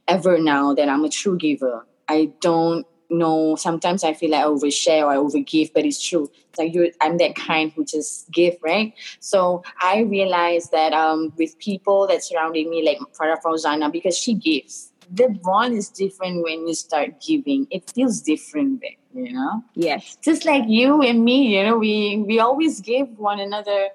ever 0.07 0.38
now 0.38 0.74
that 0.74 0.88
i'm 0.88 1.04
a 1.04 1.09
true 1.09 1.37
giver. 1.37 1.87
I 2.09 2.31
don't 2.40 2.87
know 3.11 3.57
sometimes 3.57 4.04
i 4.04 4.12
feel 4.12 4.31
like 4.31 4.44
i 4.44 4.46
overshare 4.46 5.02
or 5.02 5.12
i 5.12 5.16
overgive 5.16 5.72
but 5.72 5.87
it's 5.87 6.07
true. 6.07 6.31
It's 6.50 6.59
like 6.59 6.74
you 6.74 6.92
i'm 7.00 7.16
that 7.18 7.37
kind 7.37 7.72
who 7.74 7.87
just 7.87 8.31
give 8.31 8.57
right? 8.62 8.92
So 9.20 9.62
i 9.81 10.00
realize 10.00 10.68
that 10.70 10.92
um 10.92 11.33
with 11.38 11.59
people 11.59 12.07
that 12.09 12.22
surrounding 12.22 12.68
me 12.68 12.85
like 12.85 12.98
Farah 13.18 13.40
Fauzana 13.40 13.90
because 13.90 14.16
she 14.16 14.35
gives 14.35 14.92
the 15.11 15.29
bond 15.42 15.75
is 15.75 15.88
different 15.88 16.42
when 16.42 16.66
you 16.66 16.75
start 16.75 17.21
giving. 17.21 17.66
It 17.71 17.90
feels 17.90 18.21
different 18.21 18.83
then, 18.83 19.25
you 19.25 19.33
know? 19.33 19.62
Yes. 19.75 20.16
Just 20.23 20.44
like 20.44 20.64
you 20.66 21.03
and 21.03 21.25
me, 21.25 21.57
you 21.57 21.64
know, 21.64 21.79
we 21.79 22.25
we 22.27 22.38
always 22.38 22.81
give 22.81 23.09
one 23.18 23.40
another 23.40 23.88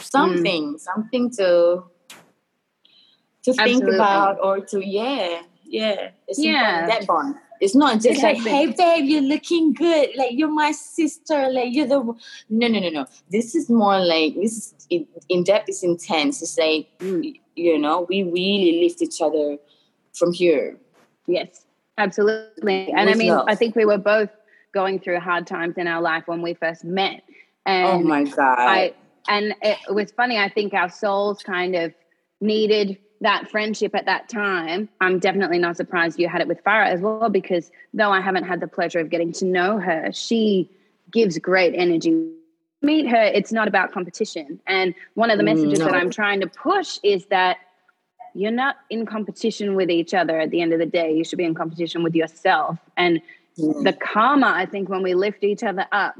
something, 0.00 0.74
mm. 0.74 0.80
something 0.80 1.30
to 1.32 1.84
to 3.42 3.50
Absolutely. 3.50 3.74
think 3.74 3.94
about 3.94 4.38
or 4.42 4.60
to 4.60 4.84
yeah, 4.84 5.42
yeah. 5.64 6.10
It's 6.28 6.38
yeah. 6.38 6.86
that 6.86 7.06
bond. 7.06 7.36
It's 7.60 7.74
not 7.74 8.00
just 8.00 8.22
like, 8.22 8.38
hey 8.38 8.66
babe, 8.66 9.04
you're 9.04 9.22
looking 9.22 9.74
good. 9.74 10.10
Like 10.16 10.32
you're 10.32 10.50
my 10.50 10.72
sister. 10.72 11.48
Like 11.50 11.72
you're 11.72 11.86
the 11.86 12.02
no, 12.48 12.68
no, 12.68 12.78
no, 12.80 12.88
no. 12.90 13.06
This 13.30 13.54
is 13.54 13.70
more 13.70 13.98
like 14.00 14.34
this 14.34 14.56
is 14.56 14.74
in, 14.90 15.06
in 15.28 15.44
depth. 15.44 15.68
It's 15.68 15.82
intense. 15.82 16.42
It's 16.42 16.58
like 16.58 16.88
mm. 16.98 17.38
you 17.54 17.78
know, 17.78 18.06
we 18.08 18.22
really 18.22 18.80
lift 18.82 19.02
each 19.02 19.20
other 19.20 19.58
from 20.14 20.32
here. 20.32 20.76
Yes, 21.26 21.66
absolutely. 21.98 22.92
And 22.92 23.06
With 23.06 23.16
I 23.16 23.18
mean, 23.18 23.32
love. 23.32 23.46
I 23.48 23.54
think 23.54 23.76
we 23.76 23.84
were 23.84 23.98
both 23.98 24.30
going 24.72 24.98
through 24.98 25.20
hard 25.20 25.46
times 25.46 25.76
in 25.76 25.86
our 25.86 26.02
life 26.02 26.24
when 26.26 26.42
we 26.42 26.54
first 26.54 26.84
met. 26.84 27.22
And 27.66 27.86
oh 27.86 27.98
my 28.00 28.24
God. 28.24 28.58
I, 28.58 28.94
and 29.28 29.54
it 29.62 29.78
was 29.94 30.10
funny. 30.12 30.38
I 30.38 30.48
think 30.48 30.74
our 30.74 30.90
souls 30.90 31.42
kind 31.42 31.74
of 31.74 31.94
needed 32.40 32.98
that 33.20 33.50
friendship 33.50 33.94
at 33.94 34.04
that 34.04 34.28
time. 34.28 34.88
I'm 35.00 35.18
definitely 35.18 35.58
not 35.58 35.76
surprised 35.76 36.18
you 36.18 36.28
had 36.28 36.42
it 36.42 36.48
with 36.48 36.62
Farah 36.62 36.88
as 36.88 37.00
well, 37.00 37.30
because 37.30 37.70
though 37.94 38.10
I 38.10 38.20
haven't 38.20 38.44
had 38.44 38.60
the 38.60 38.66
pleasure 38.66 38.98
of 38.98 39.08
getting 39.08 39.32
to 39.34 39.46
know 39.46 39.78
her, 39.78 40.10
she 40.12 40.70
gives 41.10 41.38
great 41.38 41.74
energy. 41.74 42.30
Meet 42.82 43.08
her, 43.08 43.22
it's 43.22 43.50
not 43.50 43.66
about 43.66 43.92
competition. 43.92 44.60
And 44.66 44.94
one 45.14 45.30
of 45.30 45.38
the 45.38 45.44
messages 45.44 45.78
mm, 45.78 45.86
no. 45.86 45.86
that 45.86 45.94
I'm 45.94 46.10
trying 46.10 46.40
to 46.40 46.46
push 46.46 46.98
is 47.02 47.24
that 47.26 47.58
you're 48.34 48.50
not 48.50 48.76
in 48.90 49.06
competition 49.06 49.76
with 49.76 49.90
each 49.90 50.12
other 50.12 50.38
at 50.38 50.50
the 50.50 50.60
end 50.60 50.72
of 50.72 50.80
the 50.80 50.86
day. 50.86 51.14
You 51.14 51.24
should 51.24 51.38
be 51.38 51.44
in 51.44 51.54
competition 51.54 52.02
with 52.02 52.14
yourself. 52.14 52.78
And 52.96 53.22
mm. 53.58 53.84
the 53.84 53.92
karma, 53.92 54.52
I 54.54 54.66
think, 54.66 54.88
when 54.88 55.02
we 55.02 55.14
lift 55.14 55.44
each 55.44 55.62
other 55.62 55.86
up, 55.92 56.16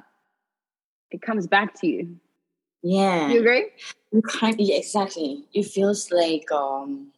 it 1.11 1.21
comes 1.21 1.47
back 1.47 1.79
to 1.81 1.87
you. 1.87 2.17
Yeah. 2.83 3.29
You 3.29 3.41
agree? 3.41 3.67
You 4.13 4.23
kind 4.23 4.57
yeah, 4.59 4.77
exactly. 4.77 5.45
It 5.53 5.65
feels 5.65 6.11
like 6.13 6.51
um 6.53 7.09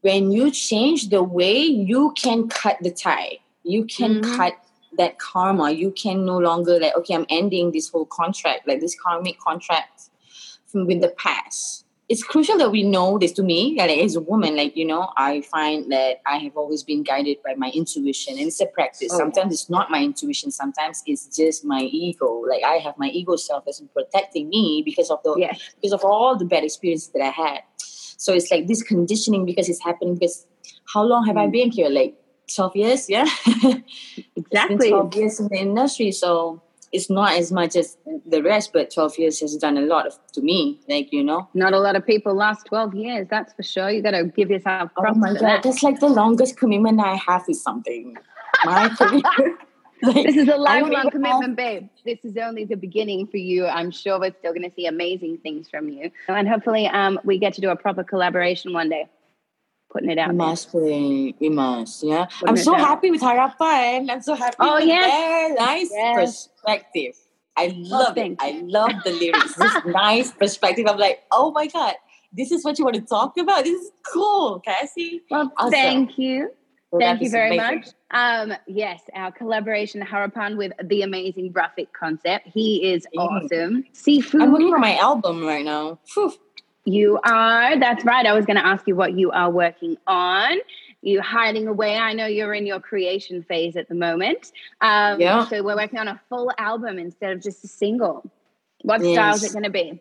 when 0.00 0.32
you 0.32 0.50
change 0.50 1.10
the 1.10 1.22
way 1.22 1.58
you 1.58 2.12
can 2.16 2.48
cut 2.48 2.76
the 2.80 2.90
tie. 2.90 3.38
You 3.62 3.84
can 3.84 4.20
mm-hmm. 4.20 4.36
cut 4.36 4.54
that 4.98 5.18
karma. 5.18 5.70
You 5.70 5.92
can 5.92 6.26
no 6.26 6.38
longer 6.38 6.80
like, 6.80 6.96
okay, 6.96 7.14
I'm 7.14 7.26
ending 7.28 7.70
this 7.70 7.88
whole 7.88 8.06
contract, 8.06 8.66
like 8.66 8.80
this 8.80 8.96
karmic 9.00 9.38
contract 9.38 10.10
from 10.66 10.86
with 10.86 11.00
the 11.00 11.10
past 11.10 11.81
it's 12.12 12.22
crucial 12.22 12.58
that 12.58 12.70
we 12.70 12.82
know 12.82 13.16
this 13.16 13.32
to 13.32 13.42
me 13.42 13.74
like 13.78 13.88
as 13.96 14.16
a 14.16 14.20
woman 14.20 14.54
like 14.54 14.76
you 14.76 14.84
know 14.84 15.10
i 15.16 15.40
find 15.40 15.90
that 15.90 16.20
i 16.26 16.36
have 16.36 16.54
always 16.62 16.82
been 16.82 17.02
guided 17.02 17.38
by 17.42 17.54
my 17.54 17.70
intuition 17.70 18.36
and 18.38 18.48
it's 18.48 18.60
a 18.60 18.66
practice. 18.66 19.08
Oh, 19.12 19.16
sometimes 19.16 19.54
it's 19.54 19.70
not 19.70 19.90
my 19.90 20.02
intuition 20.02 20.50
sometimes 20.50 21.02
it's 21.06 21.24
just 21.34 21.64
my 21.64 21.80
ego. 21.80 22.28
Like 22.50 22.62
i 22.64 22.74
have 22.84 22.96
my 22.98 23.08
ego 23.08 23.36
self 23.36 23.64
that's 23.64 23.82
protecting 23.94 24.50
me 24.50 24.82
because 24.84 25.10
of 25.10 25.20
the 25.24 25.34
yeah. 25.38 25.54
because 25.76 25.94
of 25.94 26.04
all 26.04 26.36
the 26.36 26.44
bad 26.44 26.64
experiences 26.64 27.10
that 27.14 27.22
i 27.22 27.30
had. 27.30 27.60
So 28.24 28.34
it's 28.34 28.50
like 28.50 28.66
this 28.66 28.82
conditioning 28.82 29.46
because 29.46 29.70
it's 29.70 29.82
happening 29.82 30.14
because 30.14 30.46
how 30.92 31.02
long 31.02 31.24
have 31.26 31.36
mm. 31.36 31.44
i 31.44 31.46
been 31.46 31.70
here? 31.70 31.88
Like 31.88 32.14
12 32.54 32.76
years? 32.76 33.08
Yeah. 33.08 33.26
Exactly. 34.36 34.90
12 34.90 35.14
years 35.14 35.40
in 35.40 35.48
the 35.48 35.56
industry 35.56 36.12
so 36.12 36.60
it's 36.92 37.08
not 37.08 37.32
as 37.32 37.50
much 37.50 37.74
as 37.74 37.96
the 38.26 38.42
rest, 38.42 38.72
but 38.72 38.92
12 38.92 39.18
years 39.18 39.40
has 39.40 39.56
done 39.56 39.78
a 39.78 39.80
lot 39.80 40.06
of, 40.06 40.18
to 40.32 40.42
me. 40.42 40.78
Like, 40.88 41.12
you 41.12 41.24
know, 41.24 41.48
not 41.54 41.72
a 41.72 41.78
lot 41.78 41.96
of 41.96 42.06
people 42.06 42.34
last 42.34 42.66
12 42.66 42.94
years. 42.94 43.26
That's 43.30 43.52
for 43.54 43.62
sure. 43.62 43.90
You 43.90 44.02
got 44.02 44.10
to 44.10 44.24
give 44.24 44.50
yourself 44.50 44.92
props. 44.94 45.12
Oh 45.16 45.18
my 45.18 45.32
God. 45.32 45.42
That. 45.42 45.62
That's 45.62 45.82
like 45.82 46.00
the 46.00 46.08
longest 46.08 46.58
commitment 46.58 47.00
I 47.00 47.14
have 47.14 47.44
is 47.48 47.62
something. 47.62 48.16
My. 48.64 48.94
Like, 50.04 50.26
this 50.26 50.36
is 50.36 50.48
a 50.48 50.56
lifelong 50.56 51.10
commitment, 51.10 51.56
babe. 51.56 51.88
This 52.04 52.18
is 52.24 52.36
only 52.36 52.64
the 52.64 52.74
beginning 52.74 53.28
for 53.28 53.36
you. 53.36 53.66
I'm 53.66 53.92
sure 53.92 54.18
we're 54.18 54.34
still 54.36 54.52
going 54.52 54.68
to 54.68 54.74
see 54.74 54.86
amazing 54.86 55.38
things 55.44 55.68
from 55.70 55.88
you. 55.88 56.10
And 56.26 56.48
hopefully 56.48 56.88
um, 56.88 57.20
we 57.22 57.38
get 57.38 57.54
to 57.54 57.60
do 57.60 57.70
a 57.70 57.76
proper 57.76 58.02
collaboration 58.02 58.72
one 58.72 58.88
day 58.88 59.06
putting 59.92 60.10
it 60.10 60.18
out. 60.18 60.30
We 60.30 60.36
must 60.36 60.72
be. 60.72 61.36
We 61.38 61.48
must. 61.48 62.02
Yeah. 62.02 62.24
Putting 62.24 62.48
I'm 62.48 62.56
so 62.56 62.74
happy 62.74 63.10
with 63.10 63.20
Harapan. 63.20 64.10
I'm 64.10 64.22
so 64.22 64.34
happy. 64.34 64.56
Oh 64.58 64.78
yeah. 64.78 65.54
Nice 65.56 65.90
yes. 65.92 66.48
perspective. 66.58 67.14
I 67.56 67.72
love 67.76 68.14
oh, 68.16 68.22
it. 68.22 68.36
I 68.40 68.62
love 68.64 68.92
the 69.04 69.10
lyrics. 69.10 69.54
this 69.54 69.72
nice 69.86 70.32
perspective. 70.32 70.86
I'm 70.88 70.98
like, 70.98 71.22
oh 71.30 71.52
my 71.52 71.66
god, 71.66 71.94
this 72.32 72.50
is 72.50 72.64
what 72.64 72.78
you 72.78 72.84
want 72.84 72.96
to 72.96 73.02
talk 73.02 73.36
about. 73.36 73.64
This 73.64 73.80
is 73.80 73.90
cool, 74.10 74.60
Cassie. 74.60 75.22
Well, 75.30 75.52
awesome. 75.58 75.70
thank 75.70 76.18
you. 76.18 76.50
Well, 76.90 77.00
thank 77.00 77.22
you 77.22 77.30
very 77.30 77.56
amazing. 77.56 77.76
much. 77.76 77.88
Um, 78.10 78.54
yes, 78.66 79.00
our 79.14 79.32
collaboration 79.32 80.02
Harapan 80.02 80.56
with 80.56 80.72
the 80.84 81.02
amazing 81.02 81.52
graphic 81.52 81.92
concept. 81.94 82.48
He 82.48 82.92
is 82.92 83.06
mm. 83.16 83.20
awesome. 83.20 83.84
Seafood. 83.92 84.42
I'm 84.42 84.52
looking 84.52 84.70
for 84.70 84.78
my 84.78 84.96
album 84.96 85.44
right 85.44 85.64
now. 85.64 85.98
Whew. 86.14 86.34
You 86.84 87.20
are. 87.24 87.78
That's 87.78 88.04
right. 88.04 88.26
I 88.26 88.32
was 88.32 88.44
going 88.44 88.56
to 88.56 88.66
ask 88.66 88.86
you 88.86 88.96
what 88.96 89.16
you 89.16 89.30
are 89.30 89.50
working 89.50 89.96
on. 90.06 90.58
You 91.00 91.20
hiding 91.20 91.66
away. 91.66 91.96
I 91.96 92.12
know 92.12 92.26
you're 92.26 92.54
in 92.54 92.66
your 92.66 92.80
creation 92.80 93.42
phase 93.42 93.76
at 93.76 93.88
the 93.88 93.94
moment. 93.94 94.52
Um, 94.80 95.20
yeah. 95.20 95.46
So 95.46 95.62
we're 95.62 95.76
working 95.76 95.98
on 95.98 96.08
a 96.08 96.20
full 96.28 96.50
album 96.58 96.98
instead 96.98 97.32
of 97.32 97.42
just 97.42 97.64
a 97.64 97.68
single. 97.68 98.30
What 98.82 99.02
yes. 99.04 99.14
style 99.14 99.34
is 99.34 99.44
it 99.44 99.52
going 99.52 99.64
to 99.64 99.70
be? 99.70 100.00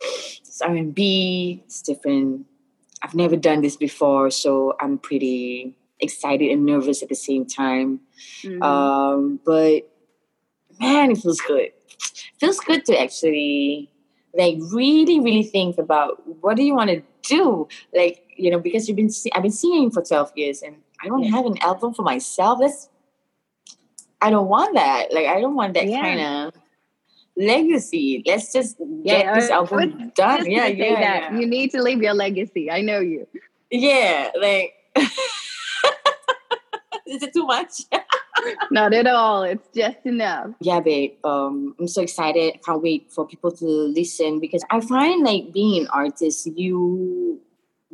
It's 0.00 0.60
R&B. 0.60 1.62
It's 1.66 1.82
different. 1.82 2.46
I've 3.02 3.14
never 3.14 3.36
done 3.36 3.60
this 3.60 3.76
before, 3.76 4.30
so 4.30 4.74
I'm 4.80 4.98
pretty 4.98 5.76
excited 6.00 6.50
and 6.50 6.64
nervous 6.64 7.02
at 7.02 7.08
the 7.08 7.14
same 7.14 7.46
time. 7.46 8.00
Mm-hmm. 8.42 8.62
Um, 8.62 9.40
but 9.44 9.82
man, 10.80 11.10
it 11.10 11.18
feels 11.18 11.40
good. 11.40 11.72
It 11.72 12.40
feels 12.40 12.58
good 12.60 12.84
to 12.86 13.00
actually 13.00 13.90
like 14.36 14.58
really 14.72 15.20
really 15.20 15.42
think 15.42 15.78
about 15.78 16.22
what 16.42 16.56
do 16.56 16.62
you 16.62 16.74
want 16.74 16.90
to 16.90 17.02
do? 17.22 17.68
Like 17.94 18.22
you 18.36 18.50
know 18.50 18.60
because 18.60 18.86
you've 18.86 18.96
been 18.96 19.10
i've 19.34 19.42
been 19.42 19.50
singing 19.50 19.90
for 19.90 20.02
12 20.02 20.32
years 20.36 20.60
and 20.60 20.76
i 21.02 21.08
don't 21.08 21.24
have 21.24 21.46
an 21.46 21.56
album 21.62 21.94
for 21.94 22.02
myself. 22.02 22.58
That's 22.60 22.88
i 24.20 24.30
don't 24.30 24.48
want 24.48 24.74
that. 24.74 25.12
Like 25.12 25.26
i 25.26 25.40
don't 25.40 25.54
want 25.54 25.74
that 25.74 25.86
yeah. 25.86 26.00
kind 26.00 26.20
of 26.20 26.54
legacy. 27.36 28.22
Let's 28.26 28.52
just 28.52 28.76
yeah, 29.02 29.22
get 29.22 29.34
this 29.34 29.50
album 29.50 30.12
done. 30.14 30.50
yeah 30.50 30.66
yeah, 30.66 31.00
yeah. 31.00 31.38
you 31.38 31.46
need 31.46 31.70
to 31.72 31.82
leave 31.82 32.02
your 32.02 32.14
legacy. 32.14 32.70
I 32.70 32.80
know 32.82 33.00
you. 33.00 33.26
Yeah 33.70 34.30
like 34.38 34.74
is 37.06 37.22
it 37.22 37.32
too 37.32 37.46
much 37.46 37.82
Not 38.70 38.92
at 38.92 39.06
all. 39.06 39.42
It's 39.42 39.68
just 39.74 39.98
enough. 40.04 40.50
Yeah, 40.60 40.80
babe. 40.80 41.12
Um, 41.24 41.74
I'm 41.78 41.88
so 41.88 42.02
excited. 42.02 42.60
Can't 42.64 42.82
wait 42.82 43.10
for 43.10 43.26
people 43.26 43.50
to 43.52 43.64
listen 43.64 44.40
because 44.40 44.64
I 44.70 44.80
find 44.80 45.24
like 45.24 45.52
being 45.52 45.82
an 45.82 45.88
artist, 45.88 46.46
you 46.46 47.40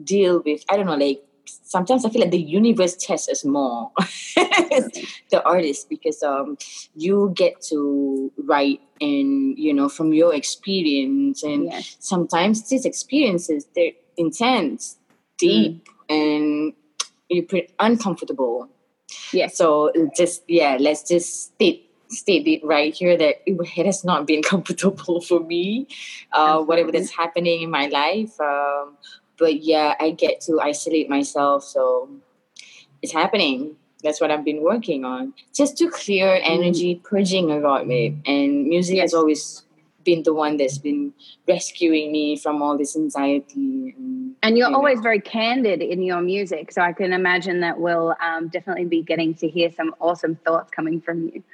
deal 0.03 0.43
with 0.45 0.65
I 0.69 0.77
don't 0.77 0.87
know, 0.87 0.97
like 0.97 1.23
sometimes 1.47 2.05
I 2.05 2.11
feel 2.11 2.23
like 2.23 2.31
the 2.31 2.41
universe 2.41 2.97
tests 2.97 3.29
us 3.29 3.45
more 3.45 3.91
the 4.37 5.43
artist 5.45 5.89
because 5.89 6.23
um 6.23 6.57
you 6.95 7.33
get 7.35 7.61
to 7.63 8.33
write 8.45 8.81
and 9.01 9.59
you 9.59 9.75
know 9.75 9.89
from 9.89 10.13
your 10.13 10.35
experience 10.35 11.43
and 11.43 11.65
yes. 11.65 11.97
sometimes 11.99 12.69
these 12.69 12.85
experiences 12.85 13.67
they're 13.75 13.93
intense, 14.17 14.99
deep, 15.39 15.85
mm. 15.85 16.15
and 16.15 16.73
you're 17.29 17.45
pretty 17.45 17.73
uncomfortable 17.81 18.69
yeah. 19.33 19.49
So 19.49 19.93
just 20.17 20.43
yeah, 20.49 20.77
let's 20.79 21.09
just 21.09 21.55
state 21.55 21.89
state 22.09 22.47
it 22.47 22.65
right 22.65 22.95
here 22.95 23.17
that 23.17 23.43
it 23.47 23.87
has 23.87 24.05
not 24.05 24.27
been 24.27 24.43
comfortable 24.53 25.21
for 25.21 25.41
me, 25.41 25.87
uh, 26.33 26.61
whatever 26.63 26.93
that's 26.93 27.11
happening 27.11 27.63
in 27.63 27.71
my 27.71 27.87
life. 27.87 28.39
Um, 28.41 28.97
but 29.39 29.63
yeah, 29.63 29.95
I 29.99 30.11
get 30.11 30.41
to 30.43 30.61
isolate 30.61 31.09
myself, 31.09 31.65
so 31.65 32.09
it's 33.01 33.13
happening. 33.13 33.77
That's 34.03 34.21
what 34.21 34.31
I've 34.31 34.45
been 34.45 34.63
working 34.63 35.05
on, 35.05 35.33
just 35.55 35.79
to 35.79 35.89
clear 35.89 36.27
mm. 36.27 36.43
energy, 36.43 36.97
mm. 36.97 37.03
purging 37.05 37.51
a 37.51 37.59
lot, 37.59 37.87
babe. 37.87 38.21
And 38.27 38.67
music 38.67 38.97
yes. 38.97 39.05
has 39.05 39.15
always 39.15 39.63
been 40.05 40.23
the 40.25 40.35
one 40.35 40.57
that's 40.57 40.79
been 40.79 41.13
rescuing 41.47 42.11
me 42.11 42.37
from 42.37 42.63
all 42.63 42.77
this 42.77 42.97
anxiety 42.97 43.95
and 43.97 44.12
and 44.43 44.59
you're 44.59 44.73
always 44.73 45.01
very 45.01 45.21
candid 45.21 45.81
in 45.81 46.03
your 46.03 46.21
music. 46.21 46.73
So 46.73 46.83
I 46.83 46.93
can 46.93 47.13
imagine 47.13 47.61
that 47.61 47.79
we'll 47.79 48.15
um, 48.21 48.49
definitely 48.49 48.85
be 48.85 49.03
getting 49.03 49.35
to 49.35 49.49
hear 49.49 49.71
some 49.71 49.95
awesome 50.01 50.35
thoughts 50.37 50.71
coming 50.71 51.01
from 51.01 51.29
you. 51.29 51.45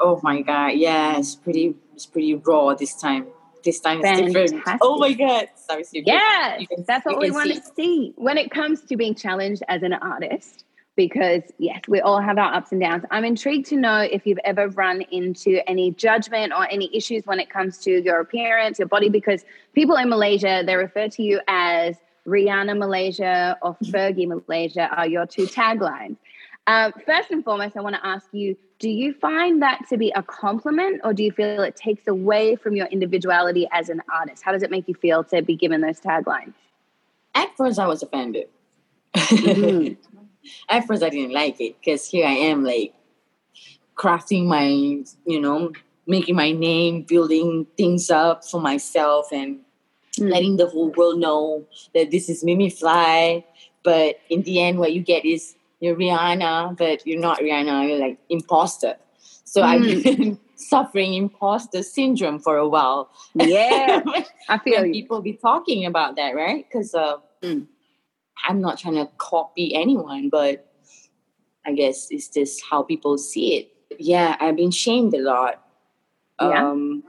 Oh 0.00 0.20
my 0.22 0.42
God. 0.42 0.72
Yeah, 0.74 1.18
it's 1.18 1.36
pretty, 1.36 1.74
it's 1.94 2.06
pretty 2.06 2.34
raw 2.34 2.74
this 2.74 3.00
time. 3.00 3.28
This 3.64 3.80
time 3.80 4.04
is 4.04 4.32
different. 4.32 4.78
Oh 4.80 4.98
my 4.98 5.12
God. 5.12 5.48
Yeah, 5.92 6.58
that's 6.86 7.06
what 7.06 7.18
we 7.18 7.30
want 7.30 7.52
to 7.52 7.62
see. 7.74 8.12
When 8.16 8.38
it 8.38 8.50
comes 8.50 8.82
to 8.82 8.96
being 8.96 9.14
challenged 9.14 9.62
as 9.68 9.82
an 9.82 9.92
artist, 9.92 10.64
because 10.96 11.42
yes, 11.58 11.80
we 11.88 12.00
all 12.00 12.20
have 12.20 12.38
our 12.38 12.54
ups 12.54 12.72
and 12.72 12.80
downs. 12.80 13.04
I'm 13.10 13.24
intrigued 13.24 13.66
to 13.66 13.76
know 13.76 14.00
if 14.00 14.26
you've 14.26 14.38
ever 14.44 14.68
run 14.68 15.02
into 15.10 15.60
any 15.68 15.90
judgment 15.92 16.52
or 16.52 16.66
any 16.70 16.94
issues 16.94 17.26
when 17.26 17.38
it 17.38 17.50
comes 17.50 17.78
to 17.78 18.02
your 18.02 18.20
appearance, 18.20 18.78
your 18.78 18.88
body, 18.88 19.08
because 19.08 19.44
people 19.74 19.96
in 19.96 20.08
Malaysia, 20.08 20.62
they 20.64 20.76
refer 20.76 21.08
to 21.08 21.22
you 21.22 21.40
as 21.48 21.96
Rihanna 22.26 22.76
Malaysia 22.76 23.56
or 23.62 23.76
Fergie 23.84 24.26
Malaysia 24.26 24.88
are 24.96 25.06
your 25.06 25.26
two 25.26 25.46
taglines. 25.46 26.16
Uh, 26.66 26.90
first 27.04 27.30
and 27.30 27.44
foremost, 27.44 27.76
I 27.76 27.80
want 27.80 27.94
to 27.94 28.04
ask 28.04 28.26
you 28.32 28.56
do 28.78 28.90
you 28.90 29.14
find 29.14 29.62
that 29.62 29.88
to 29.88 29.96
be 29.96 30.12
a 30.14 30.22
compliment 30.22 31.00
or 31.02 31.14
do 31.14 31.22
you 31.22 31.32
feel 31.32 31.62
it 31.62 31.76
takes 31.76 32.06
away 32.06 32.56
from 32.56 32.76
your 32.76 32.86
individuality 32.86 33.66
as 33.72 33.88
an 33.88 34.02
artist? 34.12 34.42
How 34.42 34.52
does 34.52 34.62
it 34.62 34.70
make 34.70 34.86
you 34.86 34.94
feel 34.94 35.24
to 35.24 35.40
be 35.40 35.56
given 35.56 35.80
those 35.80 35.98
taglines? 35.98 36.52
At 37.34 37.56
first, 37.56 37.78
I 37.78 37.86
was 37.86 38.02
offended. 38.02 38.48
Mm-hmm. 39.14 39.94
At 40.68 40.86
first, 40.86 41.02
I 41.02 41.08
didn't 41.08 41.32
like 41.32 41.60
it 41.60 41.76
because 41.80 42.08
here 42.08 42.26
I 42.26 42.32
am, 42.32 42.64
like 42.64 42.94
crafting 43.96 44.44
my, 44.46 44.68
you 44.68 45.40
know, 45.40 45.72
making 46.06 46.36
my 46.36 46.52
name, 46.52 47.02
building 47.02 47.66
things 47.76 48.10
up 48.10 48.44
for 48.44 48.60
myself, 48.60 49.32
and 49.32 49.60
mm. 50.18 50.30
letting 50.30 50.56
the 50.56 50.66
whole 50.66 50.90
world 50.90 51.18
know 51.18 51.64
that 51.94 52.10
this 52.10 52.28
is 52.28 52.44
Mimi 52.44 52.70
Fly. 52.70 53.44
But 53.82 54.18
in 54.30 54.42
the 54.42 54.60
end, 54.60 54.78
what 54.78 54.92
you 54.92 55.00
get 55.00 55.24
is 55.24 55.54
you're 55.80 55.96
Rihanna, 55.96 56.76
but 56.76 57.06
you're 57.06 57.20
not 57.20 57.38
Rihanna. 57.38 57.88
You're 57.88 57.98
like 57.98 58.18
imposter. 58.28 58.96
So 59.44 59.62
mm. 59.62 59.64
I've 59.64 60.02
been 60.04 60.38
suffering 60.56 61.14
imposter 61.14 61.82
syndrome 61.82 62.38
for 62.38 62.56
a 62.56 62.68
while. 62.68 63.10
Yeah, 63.34 64.02
I 64.48 64.58
feel 64.58 64.82
like 64.82 64.92
people 64.92 65.20
be 65.22 65.34
talking 65.34 65.86
about 65.86 66.16
that, 66.16 66.34
right? 66.34 66.66
Because 66.66 66.94
uh, 66.94 67.18
mm. 67.42 67.66
I'm 68.48 68.60
not 68.60 68.78
trying 68.78 68.94
to 68.94 69.08
copy 69.18 69.74
anyone, 69.74 70.28
but 70.30 70.72
I 71.64 71.72
guess 71.72 72.08
it's 72.10 72.28
just 72.28 72.62
how 72.68 72.82
people 72.82 73.18
see 73.18 73.56
it. 73.56 73.72
Yeah, 73.98 74.36
I've 74.40 74.56
been 74.56 74.70
shamed 74.70 75.14
a 75.14 75.18
lot. 75.18 75.62
Yeah. 76.40 76.70
Um, 76.70 77.02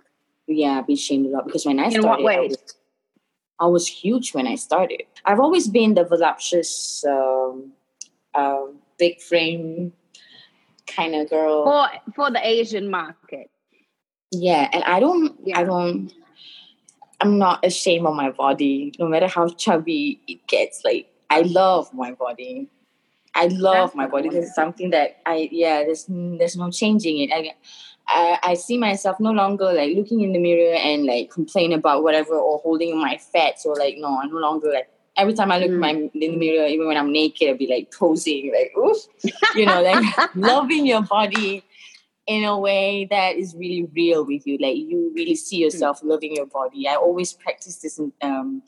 yeah, 0.47 0.79
I've 0.79 0.87
been 0.87 0.95
shamed 0.95 1.27
a 1.27 1.29
lot 1.29 1.45
because 1.45 1.65
when 1.65 1.79
I 1.79 1.85
in 1.85 1.91
started, 1.91 2.07
what 2.07 2.23
way? 2.23 2.35
I 2.35 2.39
was 2.39 2.75
huge 3.87 4.33
when 4.33 4.47
I 4.47 4.55
started. 4.55 5.03
I've 5.25 5.39
always 5.39 5.67
been 5.67 5.93
the 5.93 6.03
voluptuous, 6.03 7.03
um, 7.05 7.71
uh, 8.33 8.65
big 8.97 9.21
frame 9.21 9.93
kind 10.87 11.15
of 11.15 11.29
girl 11.29 11.65
for 11.65 12.13
for 12.15 12.31
the 12.31 12.45
Asian 12.45 12.89
market. 12.89 13.49
Yeah, 14.31 14.69
and 14.73 14.83
I 14.83 14.99
don't, 14.99 15.35
yeah. 15.43 15.59
I 15.59 15.63
don't, 15.63 16.11
I'm 17.21 17.37
not 17.37 17.65
ashamed 17.65 18.05
of 18.05 18.15
my 18.15 18.31
body, 18.31 18.93
no 18.99 19.07
matter 19.07 19.27
how 19.27 19.47
chubby 19.47 20.19
it 20.27 20.45
gets. 20.47 20.83
Like 20.83 21.09
I 21.29 21.41
love 21.41 21.93
my 21.93 22.11
body. 22.11 22.69
I 23.35 23.47
love 23.47 23.89
That's 23.89 23.95
my 23.95 24.07
body. 24.07 24.29
This 24.29 24.45
is 24.49 24.55
something 24.55 24.89
that 24.91 25.17
I 25.25 25.49
yeah. 25.51 25.83
There's 25.83 26.05
there's 26.09 26.57
no 26.57 26.71
changing 26.71 27.19
it. 27.19 27.31
I, 27.31 27.53
I, 28.07 28.39
I 28.41 28.53
see 28.53 28.77
myself 28.77 29.19
no 29.19 29.31
longer 29.31 29.73
like 29.73 29.95
looking 29.95 30.21
in 30.21 30.31
the 30.31 30.39
mirror 30.39 30.75
and 30.75 31.05
like 31.05 31.29
complain 31.29 31.73
about 31.73 32.03
whatever 32.03 32.35
or 32.35 32.59
holding 32.59 32.99
my 32.99 33.17
fats 33.17 33.65
or 33.65 33.75
like 33.75 33.95
no, 33.97 34.19
I'm 34.21 34.31
no 34.31 34.37
longer 34.37 34.71
like 34.71 34.89
every 35.17 35.33
time 35.33 35.51
I 35.51 35.59
look 35.59 35.71
mm. 35.71 35.79
my, 35.79 35.89
in 35.89 36.11
the 36.13 36.35
mirror, 36.35 36.67
even 36.67 36.87
when 36.87 36.95
I'm 36.95 37.11
naked, 37.11 37.49
I'll 37.49 37.57
be 37.57 37.67
like 37.67 37.91
posing, 37.91 38.53
like 38.53 38.71
oof, 38.77 38.97
you 39.55 39.65
know, 39.65 39.81
like 39.81 40.05
loving 40.35 40.85
your 40.85 41.01
body 41.01 41.63
in 42.27 42.43
a 42.43 42.57
way 42.57 43.07
that 43.09 43.35
is 43.35 43.55
really 43.55 43.89
real 43.95 44.25
with 44.25 44.45
you. 44.45 44.57
Like 44.59 44.77
you 44.77 45.11
really 45.15 45.35
see 45.35 45.57
yourself 45.57 46.01
mm. 46.01 46.09
loving 46.09 46.35
your 46.35 46.45
body. 46.45 46.87
I 46.87 46.95
always 46.95 47.33
practice 47.33 47.77
this 47.77 47.99
in, 47.99 48.13
um, 48.21 48.61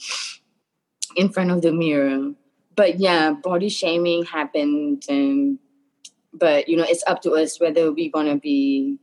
in 1.16 1.30
front 1.30 1.52
of 1.52 1.62
the 1.62 1.72
mirror. 1.72 2.34
But 2.76 3.00
yeah, 3.00 3.32
body 3.32 3.70
shaming 3.70 4.26
happened, 4.26 5.04
and 5.10 5.60
but 6.34 6.70
you 6.70 6.78
know, 6.78 6.86
it's 6.88 7.04
up 7.08 7.22
to 7.24 7.32
us 7.32 7.60
whether 7.60 7.92
we 7.92 8.10
want 8.14 8.30
to 8.30 8.38
be 8.38 8.98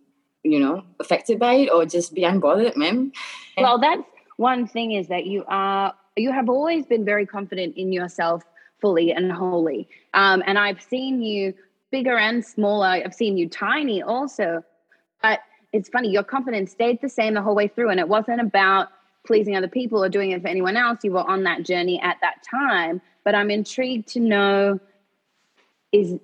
you 0.50 0.60
know, 0.60 0.84
affected 1.00 1.38
by 1.38 1.54
it 1.54 1.70
or 1.70 1.84
just 1.84 2.14
be 2.14 2.22
unbothered, 2.22 2.76
man. 2.76 3.12
Well, 3.58 3.78
that's 3.78 4.02
one 4.36 4.66
thing 4.66 4.92
is 4.92 5.08
that 5.08 5.26
you 5.26 5.44
are 5.48 5.94
you 6.16 6.32
have 6.32 6.48
always 6.48 6.86
been 6.86 7.04
very 7.04 7.26
confident 7.26 7.76
in 7.76 7.92
yourself 7.92 8.42
fully 8.80 9.12
and 9.12 9.32
wholly. 9.32 9.88
Um, 10.14 10.42
and 10.46 10.58
I've 10.58 10.80
seen 10.80 11.22
you 11.22 11.54
bigger 11.90 12.16
and 12.16 12.44
smaller. 12.44 12.86
I've 12.86 13.14
seen 13.14 13.36
you 13.36 13.48
tiny 13.48 14.02
also. 14.02 14.62
But 15.22 15.40
it's 15.72 15.88
funny, 15.88 16.10
your 16.10 16.22
confidence 16.22 16.72
stayed 16.72 17.00
the 17.00 17.08
same 17.08 17.34
the 17.34 17.42
whole 17.42 17.54
way 17.54 17.68
through. 17.68 17.90
And 17.90 18.00
it 18.00 18.08
wasn't 18.08 18.40
about 18.40 18.88
pleasing 19.26 19.56
other 19.56 19.68
people 19.68 20.02
or 20.02 20.08
doing 20.08 20.30
it 20.30 20.42
for 20.42 20.48
anyone 20.48 20.76
else. 20.76 21.00
You 21.02 21.12
were 21.12 21.28
on 21.28 21.42
that 21.44 21.62
journey 21.62 22.00
at 22.02 22.16
that 22.22 22.42
time. 22.48 23.00
But 23.24 23.34
I'm 23.34 23.50
intrigued 23.50 24.08
to 24.08 24.20
know 24.20 24.80
is 25.92 26.14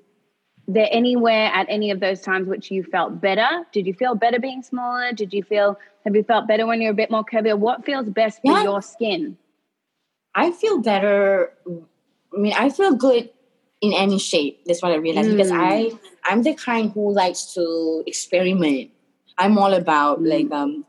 there 0.69 0.89
anywhere 0.91 1.51
at 1.53 1.67
any 1.69 1.91
of 1.91 2.01
those 2.01 2.21
times 2.21 2.49
which 2.49 2.71
you 2.71 2.85
felt 2.85 3.21
better? 3.21 3.49
Did 3.73 3.87
you 3.87 3.95
feel 3.95 4.15
better 4.15 4.39
being 4.39 4.63
smaller? 4.63 5.13
Did 5.13 5.33
you 5.33 5.43
feel 5.43 5.79
have 6.05 6.17
you 6.17 6.23
felt 6.23 6.49
better 6.49 6.67
when 6.67 6.81
you're 6.81 6.93
a 6.93 6.95
bit 6.95 7.11
more 7.11 7.25
curvy? 7.25 7.57
What 7.57 7.85
feels 7.85 8.09
best 8.09 8.41
for 8.43 8.53
yeah. 8.53 8.63
your 8.65 8.83
skin? 8.83 9.37
I 10.35 10.51
feel 10.51 10.81
better. 10.81 11.53
I 12.35 12.39
mean, 12.39 12.53
I 12.55 12.71
feel 12.71 12.95
good 12.95 13.31
in 13.81 13.93
any 13.93 14.19
shape. 14.19 14.65
That's 14.65 14.83
what 14.83 14.93
I 14.93 14.97
realized 14.97 15.29
mm. 15.29 15.37
because 15.37 15.53
I 15.53 15.93
I'm 16.25 16.43
the 16.43 16.55
kind 16.55 16.91
who 16.93 17.13
likes 17.13 17.55
to 17.55 18.03
experiment. 18.07 18.91
I'm 19.39 19.59
all 19.59 19.75
about 19.75 20.21
mm. 20.21 20.29
like 20.29 20.53
um 20.53 20.87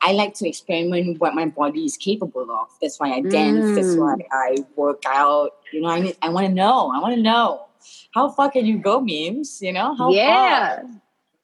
I 0.00 0.12
like 0.12 0.34
to 0.34 0.48
experiment 0.48 1.20
what 1.20 1.34
my 1.34 1.46
body 1.46 1.84
is 1.84 1.96
capable 1.96 2.50
of. 2.50 2.68
That's 2.80 3.00
why 3.00 3.12
I 3.12 3.20
dance. 3.20 3.64
Mm. 3.64 3.74
That's 3.74 3.96
why 3.96 4.16
I 4.30 4.64
work 4.76 5.02
out. 5.06 5.50
You 5.72 5.80
know, 5.82 5.88
I 5.88 6.14
I 6.22 6.28
want 6.28 6.46
to 6.48 6.52
know. 6.52 6.92
I 6.94 6.98
want 6.98 7.14
to 7.14 7.20
know 7.20 7.66
how 8.12 8.28
far 8.28 8.50
can 8.50 8.66
you 8.66 8.78
go, 8.78 9.00
memes? 9.00 9.60
You 9.60 9.72
know, 9.72 9.94
how 9.94 10.12
yeah. 10.12 10.76
far? 10.76 10.84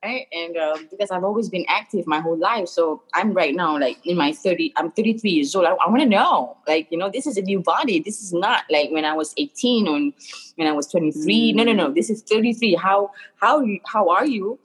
Right? 0.05 0.27
And 0.33 0.57
um, 0.57 0.89
because 0.91 1.11
I've 1.11 1.25
always 1.25 1.49
been 1.49 1.65
active 1.67 2.07
my 2.07 2.21
whole 2.21 2.39
life, 2.39 2.69
so 2.69 3.03
I'm 3.15 3.33
right 3.33 3.55
now 3.55 3.77
like 3.79 3.99
in 4.07 4.17
my 4.17 4.33
30. 4.33 4.73
I'm 4.77 4.93
33 4.93 5.29
years 5.29 5.57
old. 5.57 5.67
I, 5.67 5.71
I 5.71 5.89
want 5.89 6.03
to 6.03 6.09
know, 6.09 6.57
like 6.69 6.87
you 6.93 6.99
know, 6.99 7.11
this 7.11 7.27
is 7.27 7.37
a 7.37 7.43
new 7.43 7.61
body. 7.61 7.99
This 7.99 8.23
is 8.23 8.33
not 8.33 8.63
like 8.71 8.91
when 8.91 9.05
I 9.05 9.15
was 9.15 9.35
18 9.37 9.89
or 9.89 10.13
when 10.55 10.69
I 10.69 10.73
was 10.73 10.87
23. 10.87 11.53
Mm. 11.53 11.57
No, 11.57 11.65
no, 11.65 11.73
no. 11.73 11.93
This 11.93 12.11
is 12.11 12.23
33. 12.23 12.77
How 12.77 13.11
how 13.41 13.65
how 13.87 14.09
are 14.11 14.27
you 14.27 14.61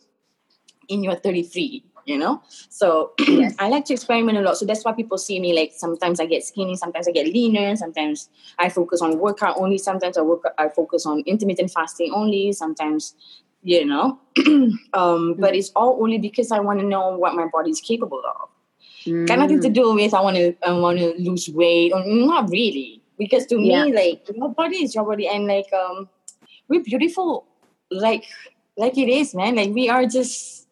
in 0.87 1.03
your 1.03 1.15
33? 1.15 1.83
You 2.05 2.17
know 2.17 2.41
so 2.69 3.13
yes. 3.19 3.53
i 3.59 3.69
like 3.69 3.85
to 3.85 3.93
experiment 3.93 4.37
a 4.37 4.41
lot 4.41 4.57
so 4.57 4.65
that's 4.65 4.83
why 4.83 4.91
people 4.91 5.17
see 5.17 5.39
me 5.39 5.53
like 5.53 5.71
sometimes 5.75 6.19
i 6.19 6.25
get 6.25 6.43
skinny 6.43 6.75
sometimes 6.75 7.07
i 7.07 7.11
get 7.11 7.27
leaner 7.27 7.75
sometimes 7.75 8.29
i 8.59 8.69
focus 8.69 9.01
on 9.01 9.17
workout 9.19 9.55
only 9.57 9.77
sometimes 9.77 10.17
i 10.17 10.21
work 10.21 10.43
i 10.57 10.67
focus 10.69 11.05
on 11.05 11.21
intermittent 11.25 11.71
fasting 11.71 12.11
only 12.13 12.51
sometimes 12.51 13.15
you 13.61 13.85
know 13.85 14.19
um, 14.93 15.35
but 15.39 15.55
it's 15.55 15.71
all 15.75 15.97
only 16.01 16.17
because 16.17 16.51
i 16.51 16.59
want 16.59 16.79
to 16.79 16.85
know 16.85 17.17
what 17.17 17.35
my 17.35 17.47
body 17.47 17.71
is 17.71 17.79
capable 17.79 18.21
of 18.25 18.49
mm. 19.05 19.25
got 19.25 19.39
nothing 19.39 19.61
to 19.61 19.69
mm. 19.69 19.73
do 19.73 19.93
with 19.93 20.13
i 20.13 20.21
want 20.21 20.35
to 20.35 20.53
i 20.67 20.71
want 20.71 20.99
to 20.99 21.13
lose 21.17 21.49
weight 21.49 21.91
or 21.93 22.03
not 22.05 22.49
really 22.49 23.01
because 23.17 23.45
to 23.45 23.59
yeah. 23.59 23.85
me 23.85 23.93
like 23.93 24.27
your 24.35 24.49
body 24.49 24.83
is 24.83 24.93
your 24.93 25.05
body 25.05 25.27
and 25.27 25.47
like 25.47 25.71
um 25.73 26.09
we're 26.67 26.83
beautiful 26.83 27.45
like 27.91 28.25
like 28.77 28.97
it 28.97 29.07
is 29.07 29.33
man 29.33 29.55
like 29.55 29.69
we 29.69 29.87
are 29.87 30.05
just 30.05 30.62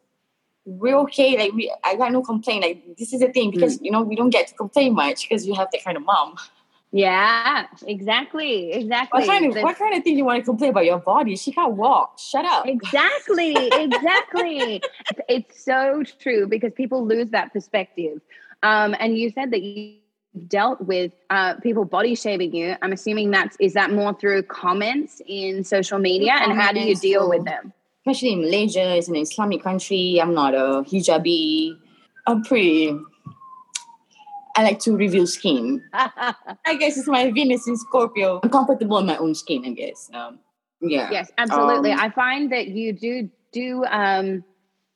we're 0.65 0.97
okay. 1.00 1.38
Like 1.38 1.54
we, 1.54 1.74
I 1.84 1.95
got 1.95 2.12
no 2.12 2.21
complaint. 2.21 2.63
Like 2.63 2.97
this 2.97 3.13
is 3.13 3.21
the 3.21 3.32
thing 3.32 3.52
because 3.52 3.80
mm. 3.80 3.86
you 3.86 3.91
know 3.91 4.02
we 4.02 4.15
don't 4.15 4.30
get 4.30 4.47
to 4.47 4.54
complain 4.56 4.93
much 4.93 5.28
because 5.28 5.45
you 5.45 5.54
have 5.56 5.69
that 5.71 5.84
kind 5.84 5.97
of 5.97 6.04
mom. 6.04 6.36
Yeah, 6.93 7.67
exactly, 7.88 8.74
exactly. 8.74 9.21
What 9.21 9.28
kind 9.28 9.45
of 9.45 9.54
the, 9.54 9.62
what 9.62 9.78
kind 9.78 9.95
of 9.95 10.04
thing 10.04 10.17
you 10.17 10.26
want 10.26 10.39
to 10.39 10.43
complain 10.43 10.71
about 10.71 10.84
your 10.84 11.00
body? 11.00 11.38
She 11.38 11.54
can't 11.54 11.74
walk. 11.74 12.19
Shut 12.19 12.43
up. 12.43 12.67
Exactly, 12.67 13.56
exactly. 13.71 14.82
it's, 14.82 14.88
it's 15.30 15.63
so 15.63 16.04
true 16.19 16.47
because 16.47 16.74
people 16.74 17.06
lose 17.06 17.30
that 17.30 17.54
perspective. 17.54 18.19
Um, 18.62 18.93
and 19.00 19.17
you 19.17 19.30
said 19.30 19.52
that 19.52 19.62
you 19.62 19.95
dealt 20.47 20.82
with 20.82 21.13
uh, 21.30 21.56
people 21.56 21.86
body 21.86 22.13
shaming 22.13 22.54
you. 22.54 22.76
I'm 22.82 22.91
assuming 22.91 23.32
that's 23.32 23.56
is 23.62 23.74
that 23.74 23.91
more 23.91 24.13
through 24.13 24.43
comments 24.43 25.21
in 25.26 25.63
social 25.63 25.97
media, 25.97 26.34
and 26.34 26.52
how 26.60 26.74
do 26.74 26.82
you 26.82 26.95
deal 26.95 27.30
with 27.30 27.45
them? 27.45 27.71
Especially 28.02 28.34
in 28.34 28.42
Malaysia, 28.42 28.98
it's 28.98 29.08
an 29.08 29.16
Islamic 29.16 29.64
country. 29.64 30.20
I'm 30.22 30.34
not 30.34 30.56
a 30.56 30.84
hijabi. 30.84 31.78
I'm 32.26 32.44
pretty. 32.44 32.98
I 34.58 34.64
like 34.64 34.80
to 34.80 34.98
reveal 34.98 35.28
skin. 35.28 35.84
I 35.94 36.76
guess 36.80 36.98
it's 36.98 37.08
my 37.08 37.32
Venus 37.32 37.68
in 37.68 37.78
Scorpio. 37.78 38.40
I'm 38.44 38.50
comfortable 38.50 38.98
in 38.98 39.06
my 39.06 39.18
own 39.18 39.36
skin. 39.36 39.64
I 39.66 39.72
guess. 39.72 40.10
Um, 40.14 40.40
yeah. 40.82 41.10
Yes, 41.12 41.32
absolutely. 41.38 41.92
Um, 41.92 42.00
I 42.00 42.10
find 42.10 42.52
that 42.52 42.70
you 42.70 42.92
do 42.92 43.30
do 43.52 43.86
um, 43.86 44.44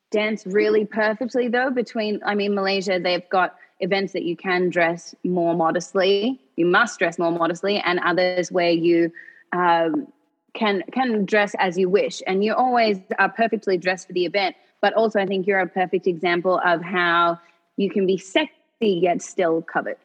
dance 0.09 0.45
really 0.47 0.85
perfectly 0.85 1.47
though. 1.47 1.69
Between, 1.69 2.19
I 2.25 2.33
mean, 2.33 2.55
Malaysia, 2.55 2.99
they've 2.99 3.27
got 3.29 3.55
events 3.81 4.13
that 4.13 4.23
you 4.23 4.35
can 4.35 4.69
dress 4.69 5.13
more 5.23 5.53
modestly. 5.53 6.41
You 6.55 6.65
must 6.65 6.97
dress 6.97 7.19
more 7.19 7.31
modestly, 7.31 7.77
and 7.85 7.99
others 7.99 8.51
where 8.51 8.71
you 8.71 9.11
um, 9.53 10.07
can 10.55 10.83
can 10.91 11.25
dress 11.25 11.53
as 11.59 11.77
you 11.77 11.89
wish. 11.89 12.23
And 12.25 12.43
you 12.43 12.53
always 12.53 12.97
are 13.19 13.29
perfectly 13.29 13.77
dressed 13.77 14.07
for 14.07 14.13
the 14.13 14.25
event. 14.25 14.55
But 14.81 14.93
also 14.93 15.19
i 15.19 15.25
think 15.25 15.47
you're 15.47 15.59
a 15.59 15.67
perfect 15.67 16.05
example 16.05 16.61
of 16.63 16.81
how 16.81 17.39
you 17.77 17.89
can 17.89 18.05
be 18.05 18.17
sexy 18.17 18.51
yet 18.81 19.21
still 19.21 19.61
covered 19.61 19.97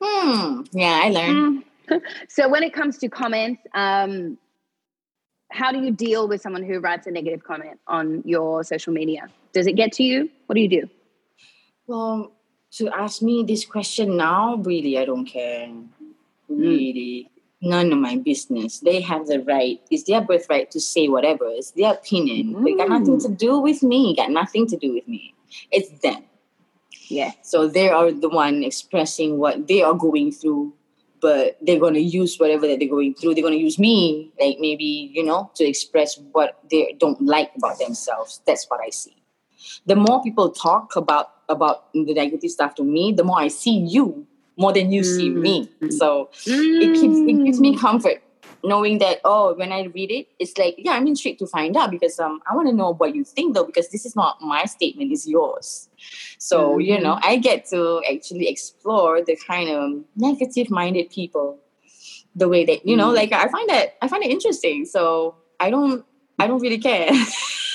hmm. 0.00 0.62
Yeah 0.72 1.00
i 1.04 1.10
learned. 1.10 1.62
Mm. 1.88 2.00
so 2.28 2.48
when 2.48 2.64
it 2.64 2.72
comes 2.72 2.98
to 2.98 3.08
comments 3.08 3.62
um, 3.74 4.36
how 5.52 5.70
do 5.70 5.78
you 5.78 5.92
deal 5.92 6.26
with 6.26 6.40
someone 6.40 6.64
who 6.64 6.80
writes 6.80 7.06
a 7.06 7.12
negative 7.12 7.44
comment 7.44 7.78
on 7.86 8.22
your 8.24 8.64
social 8.64 8.92
media? 8.92 9.28
Does 9.52 9.68
it 9.68 9.76
get 9.76 9.92
to 9.92 10.02
you? 10.02 10.28
What 10.46 10.56
do 10.56 10.60
you 10.60 10.68
do? 10.68 10.90
Well 11.86 12.32
to 12.72 12.88
ask 12.88 13.22
me 13.22 13.44
this 13.46 13.64
question 13.64 14.16
now 14.16 14.56
really 14.56 14.98
i 14.98 15.04
don't 15.04 15.26
care. 15.26 15.68
Mm. 16.50 17.28
None 17.62 17.92
of 17.92 17.98
my 17.98 18.16
business. 18.16 18.80
They 18.80 19.00
have 19.00 19.26
the 19.26 19.40
right, 19.40 19.80
it's 19.90 20.04
their 20.04 20.20
birthright 20.20 20.70
to 20.72 20.80
say 20.80 21.08
whatever. 21.08 21.46
It's 21.48 21.72
their 21.72 21.94
opinion. 21.94 22.54
Mm. 22.54 22.64
They 22.64 22.74
got 22.74 22.88
nothing 22.88 23.18
to 23.20 23.28
do 23.28 23.58
with 23.58 23.82
me, 23.82 24.14
got 24.16 24.30
nothing 24.30 24.66
to 24.68 24.76
do 24.76 24.92
with 24.92 25.08
me. 25.08 25.34
It's 25.70 25.90
them. 26.00 26.24
Yeah. 27.08 27.32
So 27.42 27.68
they 27.68 27.88
are 27.88 28.12
the 28.12 28.28
one 28.28 28.64
expressing 28.64 29.38
what 29.38 29.68
they 29.68 29.82
are 29.82 29.94
going 29.94 30.32
through, 30.32 30.74
but 31.20 31.56
they're 31.62 31.80
gonna 31.80 32.00
use 32.00 32.36
whatever 32.36 32.66
that 32.66 32.78
they're 32.78 32.88
going 32.88 33.14
through. 33.14 33.34
They're 33.34 33.44
gonna 33.44 33.56
use 33.56 33.78
me, 33.78 34.32
like 34.40 34.58
maybe, 34.58 35.10
you 35.14 35.24
know, 35.24 35.50
to 35.54 35.64
express 35.64 36.18
what 36.32 36.58
they 36.70 36.96
don't 36.98 37.20
like 37.22 37.52
about 37.56 37.78
themselves. 37.78 38.40
That's 38.46 38.66
what 38.68 38.80
I 38.80 38.90
see. 38.90 39.16
The 39.86 39.96
more 39.96 40.22
people 40.22 40.50
talk 40.50 40.96
about 40.96 41.32
about 41.48 41.92
the 41.92 42.12
negative 42.12 42.50
stuff 42.50 42.74
to 42.74 42.82
me, 42.82 43.12
the 43.12 43.22
more 43.22 43.38
I 43.38 43.48
see 43.48 43.78
you 43.78 44.26
more 44.56 44.72
than 44.72 44.90
you 44.90 45.02
mm. 45.02 45.16
see 45.16 45.30
me. 45.30 45.70
Mm. 45.80 45.92
So 45.92 46.30
mm. 46.44 46.82
it 46.82 47.00
keeps 47.00 47.18
it 47.18 47.44
gives 47.44 47.60
me 47.60 47.76
comfort 47.76 48.22
knowing 48.64 48.98
that 48.98 49.20
oh 49.24 49.54
when 49.54 49.72
I 49.72 49.84
read 49.84 50.10
it, 50.10 50.28
it's 50.38 50.58
like 50.58 50.74
yeah 50.78 50.92
I'm 50.92 51.06
intrigued 51.06 51.38
to 51.38 51.46
find 51.46 51.76
out 51.76 51.90
because 51.90 52.18
um 52.18 52.40
I 52.50 52.54
want 52.54 52.68
to 52.68 52.74
know 52.74 52.94
what 52.94 53.14
you 53.14 53.24
think 53.24 53.54
though 53.54 53.64
because 53.64 53.88
this 53.90 54.04
is 54.04 54.16
not 54.16 54.40
my 54.40 54.64
statement, 54.64 55.12
it's 55.12 55.26
yours. 55.26 55.88
So 56.38 56.70
mm-hmm. 56.70 56.80
you 56.80 57.00
know 57.00 57.18
I 57.22 57.36
get 57.36 57.66
to 57.70 58.02
actually 58.10 58.48
explore 58.48 59.22
the 59.22 59.36
kind 59.46 59.70
of 59.70 60.04
negative 60.16 60.70
minded 60.70 61.10
people 61.10 61.58
the 62.34 62.48
way 62.48 62.64
that 62.64 62.86
you 62.86 62.96
know 62.96 63.10
mm. 63.10 63.14
like 63.14 63.32
I 63.32 63.48
find 63.48 63.68
that 63.70 63.96
I 64.02 64.08
find 64.08 64.24
it 64.24 64.30
interesting. 64.30 64.84
So 64.84 65.36
I 65.60 65.70
don't 65.70 66.04
I 66.38 66.46
don't 66.46 66.60
really 66.60 66.78
care. 66.78 67.10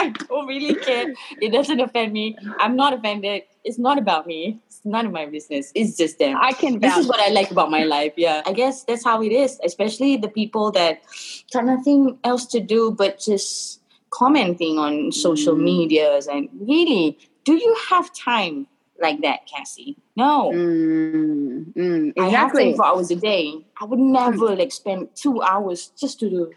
I 0.00 0.08
don't 0.10 0.46
really 0.46 0.74
care. 0.74 1.12
It 1.40 1.50
doesn't 1.50 1.80
offend 1.80 2.12
me. 2.12 2.36
I'm 2.58 2.76
not 2.76 2.92
offended. 2.94 3.42
It's 3.64 3.78
not 3.78 3.98
about 3.98 4.26
me. 4.26 4.58
It's 4.66 4.80
none 4.84 5.06
of 5.06 5.12
my 5.12 5.26
business. 5.26 5.70
It's 5.74 5.96
just 5.96 6.18
them. 6.18 6.36
I 6.40 6.52
can. 6.52 6.78
This 6.80 6.96
is 6.96 7.06
what 7.06 7.20
I 7.20 7.28
like 7.28 7.50
about 7.50 7.70
my 7.70 7.84
life. 7.84 8.14
Yeah, 8.16 8.42
I 8.46 8.52
guess 8.52 8.84
that's 8.84 9.04
how 9.04 9.22
it 9.22 9.32
is. 9.32 9.60
Especially 9.64 10.16
the 10.16 10.28
people 10.28 10.72
that 10.72 11.02
got 11.52 11.64
nothing 11.64 12.18
else 12.24 12.46
to 12.46 12.60
do 12.60 12.90
but 12.90 13.20
just 13.20 13.80
commenting 14.10 14.78
on 14.78 15.12
social 15.12 15.54
mm. 15.54 15.62
medias 15.62 16.26
and 16.26 16.48
really, 16.60 17.18
do 17.44 17.54
you 17.54 17.76
have 17.88 18.12
time 18.12 18.66
like 19.00 19.20
that, 19.22 19.46
Cassie? 19.46 19.96
No. 20.16 20.50
Mm, 20.52 21.72
mm, 21.74 22.08
exactly. 22.10 22.22
I 22.22 22.28
have 22.28 22.50
24 22.52 22.86
hours 22.86 23.10
a 23.10 23.16
day. 23.16 23.64
I 23.80 23.84
would 23.84 23.98
never 23.98 24.48
mm. 24.48 24.58
like 24.58 24.72
spend 24.72 25.08
two 25.14 25.42
hours 25.42 25.92
just 25.98 26.20
to 26.20 26.30
do 26.30 26.50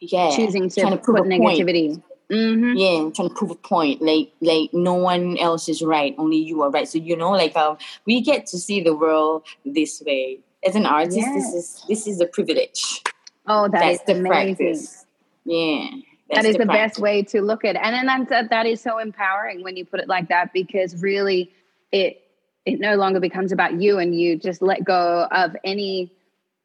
yeah, 0.00 0.30
choosing 0.34 0.68
to, 0.70 0.80
to 0.82 0.96
put 0.96 1.22
negativity. 1.22 2.02
Mm-hmm. 2.30 2.76
Yeah, 2.76 3.10
trying 3.14 3.28
to 3.30 3.34
prove 3.34 3.50
a 3.50 3.54
point. 3.54 4.02
Like 4.02 4.32
like 4.40 4.70
no 4.72 4.94
one 4.94 5.38
else 5.38 5.68
is 5.68 5.82
right, 5.82 6.14
only 6.18 6.36
you 6.38 6.62
are 6.62 6.70
right. 6.70 6.86
So 6.86 6.98
you 6.98 7.16
know, 7.16 7.30
like 7.30 7.56
um, 7.56 7.78
we 8.06 8.20
get 8.20 8.46
to 8.48 8.58
see 8.58 8.80
the 8.80 8.94
world 8.94 9.44
this 9.64 10.02
way. 10.04 10.40
As 10.66 10.74
an 10.74 10.86
artist, 10.86 11.16
yes. 11.16 11.34
this 11.34 11.54
is 11.54 11.84
this 11.88 12.06
is 12.06 12.20
a 12.20 12.26
privilege. 12.26 13.02
Oh, 13.46 13.68
that 13.68 13.80
that's 13.80 14.02
the 14.02 14.12
amazing. 14.12 14.56
practice. 14.56 15.06
Yeah. 15.44 15.88
That 16.30 16.44
is 16.44 16.54
the, 16.56 16.64
the 16.64 16.66
best 16.66 16.98
way 16.98 17.22
to 17.22 17.40
look 17.40 17.64
at 17.64 17.76
it. 17.76 17.80
And 17.82 17.94
then 17.94 18.26
that's, 18.28 18.50
that 18.50 18.66
is 18.66 18.82
so 18.82 18.98
empowering 18.98 19.62
when 19.62 19.76
you 19.76 19.86
put 19.86 20.00
it 20.00 20.08
like 20.08 20.28
that 20.28 20.52
because 20.52 21.00
really 21.00 21.50
it 21.90 22.22
it 22.66 22.80
no 22.80 22.96
longer 22.96 23.18
becomes 23.18 23.50
about 23.50 23.80
you 23.80 23.98
and 23.98 24.18
you 24.18 24.36
just 24.36 24.60
let 24.60 24.84
go 24.84 25.26
of 25.30 25.56
any 25.64 26.12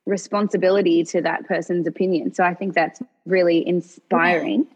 responsibility 0.06 1.04
to 1.06 1.22
that 1.22 1.46
person's 1.48 1.88
opinion. 1.88 2.34
So 2.34 2.44
I 2.44 2.54
think 2.54 2.74
that's 2.74 3.02
really 3.26 3.66
inspiring. 3.68 4.68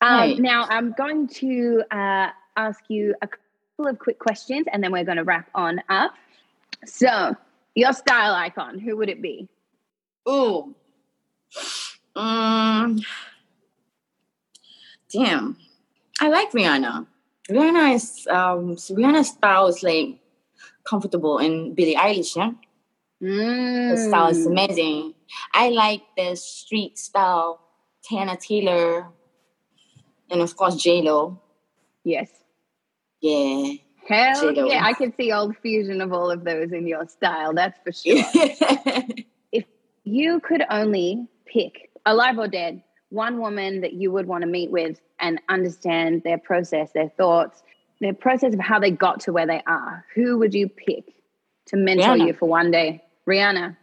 Um, 0.00 0.40
now, 0.40 0.66
I'm 0.68 0.92
going 0.92 1.28
to 1.28 1.82
uh, 1.90 2.28
ask 2.56 2.80
you 2.88 3.14
a 3.20 3.28
couple 3.28 3.90
of 3.90 3.98
quick 3.98 4.18
questions 4.18 4.66
and 4.72 4.82
then 4.82 4.92
we're 4.92 5.04
going 5.04 5.18
to 5.18 5.24
wrap 5.24 5.48
on 5.54 5.82
up. 5.88 6.14
So, 6.86 7.36
your 7.74 7.92
style 7.92 8.34
icon, 8.34 8.78
who 8.78 8.96
would 8.96 9.08
it 9.08 9.20
be? 9.20 9.48
Oh, 10.24 10.74
um, 12.16 13.00
damn. 15.12 15.56
I 16.20 16.28
like 16.28 16.52
Rihanna. 16.52 17.06
Rihanna 17.50 17.94
is 17.94 18.26
um 18.30 18.76
Rihanna's 18.76 19.28
style 19.28 19.66
is 19.66 19.82
like 19.82 20.18
comfortable 20.84 21.38
and 21.38 21.74
Billie 21.74 21.96
Eilish, 21.96 22.36
yeah. 22.36 22.52
Mm. 23.22 23.90
The 23.90 23.96
style 24.08 24.30
is 24.30 24.46
amazing. 24.46 25.14
I 25.52 25.68
like 25.68 26.02
the 26.16 26.34
street 26.36 26.98
style, 26.98 27.60
Tana 28.02 28.36
Taylor, 28.36 29.08
and 30.30 30.40
of 30.40 30.56
course 30.56 30.76
J 30.76 31.02
Lo. 31.02 31.40
Yes. 32.04 32.30
Yeah. 33.20 33.74
Hell 34.08 34.52
J-Lo. 34.54 34.66
yeah, 34.66 34.84
I 34.84 34.92
can 34.92 35.14
see 35.16 35.30
all 35.30 35.48
the 35.48 35.54
fusion 35.54 36.00
of 36.00 36.12
all 36.12 36.30
of 36.30 36.44
those 36.44 36.72
in 36.72 36.86
your 36.86 37.06
style. 37.06 37.54
That's 37.54 37.78
for 37.84 37.92
sure. 37.92 38.24
if 39.52 39.64
you 40.04 40.40
could 40.40 40.64
only 40.70 41.28
pick, 41.46 41.90
alive 42.06 42.38
or 42.38 42.48
dead, 42.48 42.82
one 43.10 43.38
woman 43.38 43.82
that 43.82 43.92
you 43.92 44.10
would 44.10 44.26
want 44.26 44.42
to 44.42 44.48
meet 44.48 44.70
with 44.70 45.00
and 45.18 45.40
understand 45.48 46.22
their 46.24 46.38
process, 46.38 46.90
their 46.92 47.10
thoughts, 47.10 47.62
their 48.00 48.14
process 48.14 48.54
of 48.54 48.60
how 48.60 48.78
they 48.80 48.90
got 48.90 49.20
to 49.20 49.32
where 49.32 49.46
they 49.46 49.62
are, 49.66 50.04
who 50.14 50.38
would 50.38 50.54
you 50.54 50.68
pick 50.68 51.04
to 51.66 51.76
mentor 51.76 52.16
Rihanna. 52.16 52.26
you 52.26 52.32
for 52.32 52.48
one 52.48 52.70
day? 52.70 53.02
Rihanna. 53.28 53.76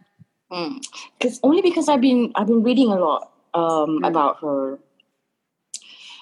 Because 1.18 1.40
only 1.42 1.62
because 1.62 1.88
I've 1.88 2.00
been 2.00 2.32
I've 2.34 2.46
been 2.46 2.62
reading 2.62 2.90
a 2.90 2.98
lot 2.98 3.32
um, 3.54 4.00
Mm. 4.00 4.06
about 4.08 4.40
her. 4.40 4.78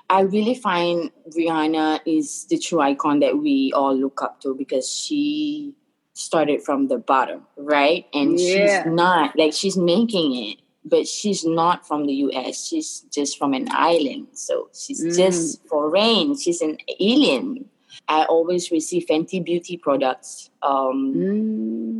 I 0.08 0.20
really 0.20 0.54
find 0.54 1.10
Rihanna 1.36 2.00
is 2.06 2.46
the 2.46 2.58
true 2.58 2.80
icon 2.80 3.18
that 3.20 3.38
we 3.38 3.72
all 3.74 3.94
look 3.94 4.22
up 4.22 4.40
to 4.42 4.54
because 4.54 4.88
she 4.88 5.74
started 6.14 6.62
from 6.62 6.86
the 6.88 6.98
bottom, 6.98 7.42
right? 7.56 8.06
And 8.14 8.38
Yeah. 8.38 8.82
she's 8.84 8.86
not 8.86 9.36
like 9.36 9.52
she's 9.52 9.76
making 9.76 10.34
it, 10.36 10.58
but 10.84 11.06
she's 11.08 11.44
not 11.44 11.86
from 11.86 12.06
the 12.06 12.14
US. 12.14 12.66
She's 12.68 13.00
just 13.12 13.36
from 13.36 13.52
an 13.52 13.66
island. 13.72 14.28
So 14.32 14.70
she's 14.72 15.02
Mm. 15.04 15.16
just 15.16 15.66
foreign. 15.66 16.36
She's 16.38 16.62
an 16.62 16.78
alien. 17.00 17.68
I 18.08 18.24
always 18.26 18.70
receive 18.70 19.06
Fenty 19.06 19.42
Beauty 19.42 19.76
products. 19.76 20.50
Um, 20.62 21.12
Mm. 21.14 21.95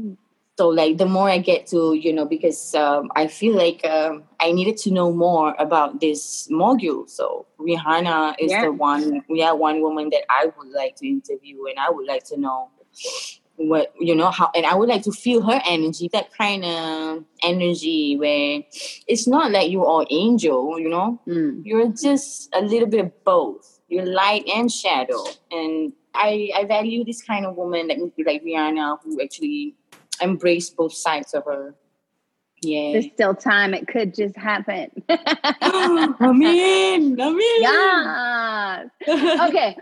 So 0.59 0.69
like 0.69 0.97
the 0.99 1.07
more 1.07 1.29
i 1.29 1.39
get 1.39 1.67
to 1.67 1.93
you 1.95 2.13
know 2.13 2.25
because 2.25 2.75
um, 2.75 3.11
i 3.17 3.27
feel 3.27 3.55
like 3.57 3.85
um, 3.87 4.23
i 4.41 4.51
needed 4.53 4.77
to 4.77 4.91
know 4.91 5.13
more 5.13 5.55
about 5.59 6.01
this 6.01 6.49
mogul 6.51 7.07
so 7.07 7.47
rihanna 7.61 8.35
is 8.39 8.51
Yeah. 8.51 8.65
the 8.65 8.73
one 8.73 9.23
yeah 9.29 9.53
one 9.53 9.81
woman 9.83 10.11
that 10.11 10.25
i 10.31 10.47
would 10.57 10.69
like 10.73 10.97
to 10.97 11.07
interview 11.09 11.67
and 11.67 11.79
i 11.79 11.91
would 11.91 12.07
like 12.07 12.25
to 12.25 12.37
know 12.39 12.71
what 13.59 13.93
you 13.99 14.15
know 14.15 14.31
how 14.31 14.51
and 14.55 14.67
i 14.67 14.75
would 14.75 14.89
like 14.89 15.03
to 15.03 15.13
feel 15.13 15.41
her 15.43 15.61
energy 15.67 16.09
that 16.13 16.33
kind 16.37 16.63
of 16.65 17.25
energy 17.43 18.17
where 18.17 18.61
it's 19.07 19.27
not 19.27 19.51
like 19.51 19.71
you 19.71 19.85
are 19.85 20.05
angel 20.11 20.79
you 20.79 20.89
know 20.89 21.19
Mm. 21.27 21.63
you're 21.65 21.89
just 21.89 22.49
a 22.55 22.61
little 22.61 22.89
bit 22.89 23.25
both 23.25 23.81
you're 23.89 24.05
light 24.05 24.45
and 24.55 24.71
shadow 24.71 25.23
and 25.51 25.93
i 26.15 26.51
i 26.55 26.65
value 26.65 27.03
this 27.05 27.23
kind 27.23 27.47
of 27.47 27.57
woman 27.57 27.89
like 27.89 27.99
like 28.27 28.43
rihanna 28.45 28.99
who 29.03 29.21
actually 29.23 29.75
embrace 30.21 30.71
both 30.71 30.93
sides 30.93 31.35
of 31.35 31.45
her 31.45 31.75
yeah 32.63 32.93
There's 32.93 33.07
still 33.13 33.35
time. 33.35 33.75
It 33.75 33.87
could 33.87 34.15
just 34.15 34.35
happen. 34.37 34.91
i'm 35.11 36.43
in 36.43 37.21
i'm 37.21 37.39
in 37.39 37.61
yes. 37.61 38.89
Okay. 39.49 39.77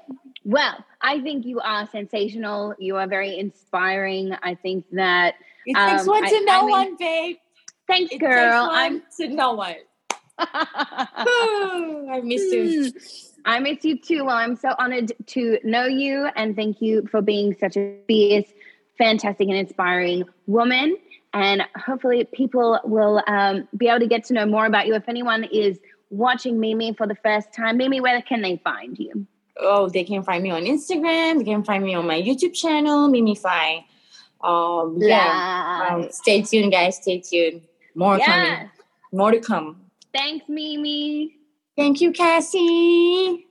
Well, 0.45 0.85
I 1.01 1.21
think 1.23 1.47
you 1.47 1.61
are 1.61 1.89
sensational. 1.91 2.75
You 2.79 2.97
are 2.97 3.07
very 3.07 3.39
inspiring. 3.39 4.35
I 4.43 4.55
think 4.57 4.85
that 4.93 5.37
it 5.65 5.75
takes 5.75 6.03
Um, 6.03 6.07
one 6.09 6.25
I- 6.25 6.29
to 6.29 6.45
know 6.45 6.53
I 6.53 6.61
mean- 6.63 6.71
one 6.71 6.97
babe 6.97 7.37
thanks, 7.87 8.13
it 8.13 8.19
girl. 8.19 8.69
takes 8.71 8.75
one 8.75 9.03
to 9.19 9.29
know 9.35 9.53
one 9.55 9.77
I'm 10.39 12.11
i 12.11 12.21
miss 12.25 12.43
you 12.53 12.91
I 13.47 13.61
miss 13.61 13.85
you 13.85 13.99
too. 13.99 14.25
Well, 14.25 14.37
I'm 14.37 14.57
so 14.57 14.75
honored 14.79 15.13
to 15.29 15.59
know 15.65 15.85
you 15.85 16.29
and 16.35 16.57
thank 16.57 16.81
you 16.81 17.07
for 17.11 17.21
being 17.23 17.55
such 17.61 17.77
a 17.77 17.95
fierce, 18.09 18.47
fantastic, 18.99 19.49
and 19.49 19.57
inspiring 19.57 20.25
woman. 20.47 20.97
And 21.33 21.63
hopefully, 21.77 22.25
people 22.33 22.79
will 22.85 23.23
um, 23.27 23.67
be 23.77 23.89
able 23.89 24.01
to 24.01 24.07
get 24.07 24.25
to 24.25 24.35
know 24.35 24.47
more 24.47 24.67
about 24.67 24.87
you. 24.87 24.95
If 24.95 25.09
anyone 25.09 25.45
is 25.45 25.79
watching 26.11 26.61
Mimi 26.61 26.95
for 26.95 27.07
the 27.07 27.17
first 27.17 27.53
time, 27.53 27.77
Mimi, 27.77 28.01
where 28.01 28.21
can 28.23 28.41
they 28.43 28.57
find 28.65 28.99
you? 28.99 29.27
oh 29.61 29.89
they 29.89 30.03
can 30.03 30.21
find 30.25 30.43
me 30.43 30.51
on 30.51 30.63
instagram 30.65 31.39
they 31.39 31.45
can 31.45 31.63
find 31.63 31.85
me 31.85 31.95
on 31.95 32.05
my 32.05 32.21
youtube 32.21 32.53
channel 32.53 33.09
mimify 33.09 33.85
um 34.43 34.97
yeah 35.01 35.87
um, 35.93 36.09
stay 36.11 36.43
tuned 36.43 36.73
guys 36.73 36.97
stay 36.97 37.21
tuned 37.21 37.63
more 37.95 38.19
Yes. 38.19 38.27
coming 38.27 38.71
more 39.13 39.31
to 39.31 39.39
come 39.39 39.81
Thanks, 40.13 40.49
Mimi. 40.49 41.37
Thank 41.77 42.01
you, 42.01 42.11
Cassie. 42.11 43.47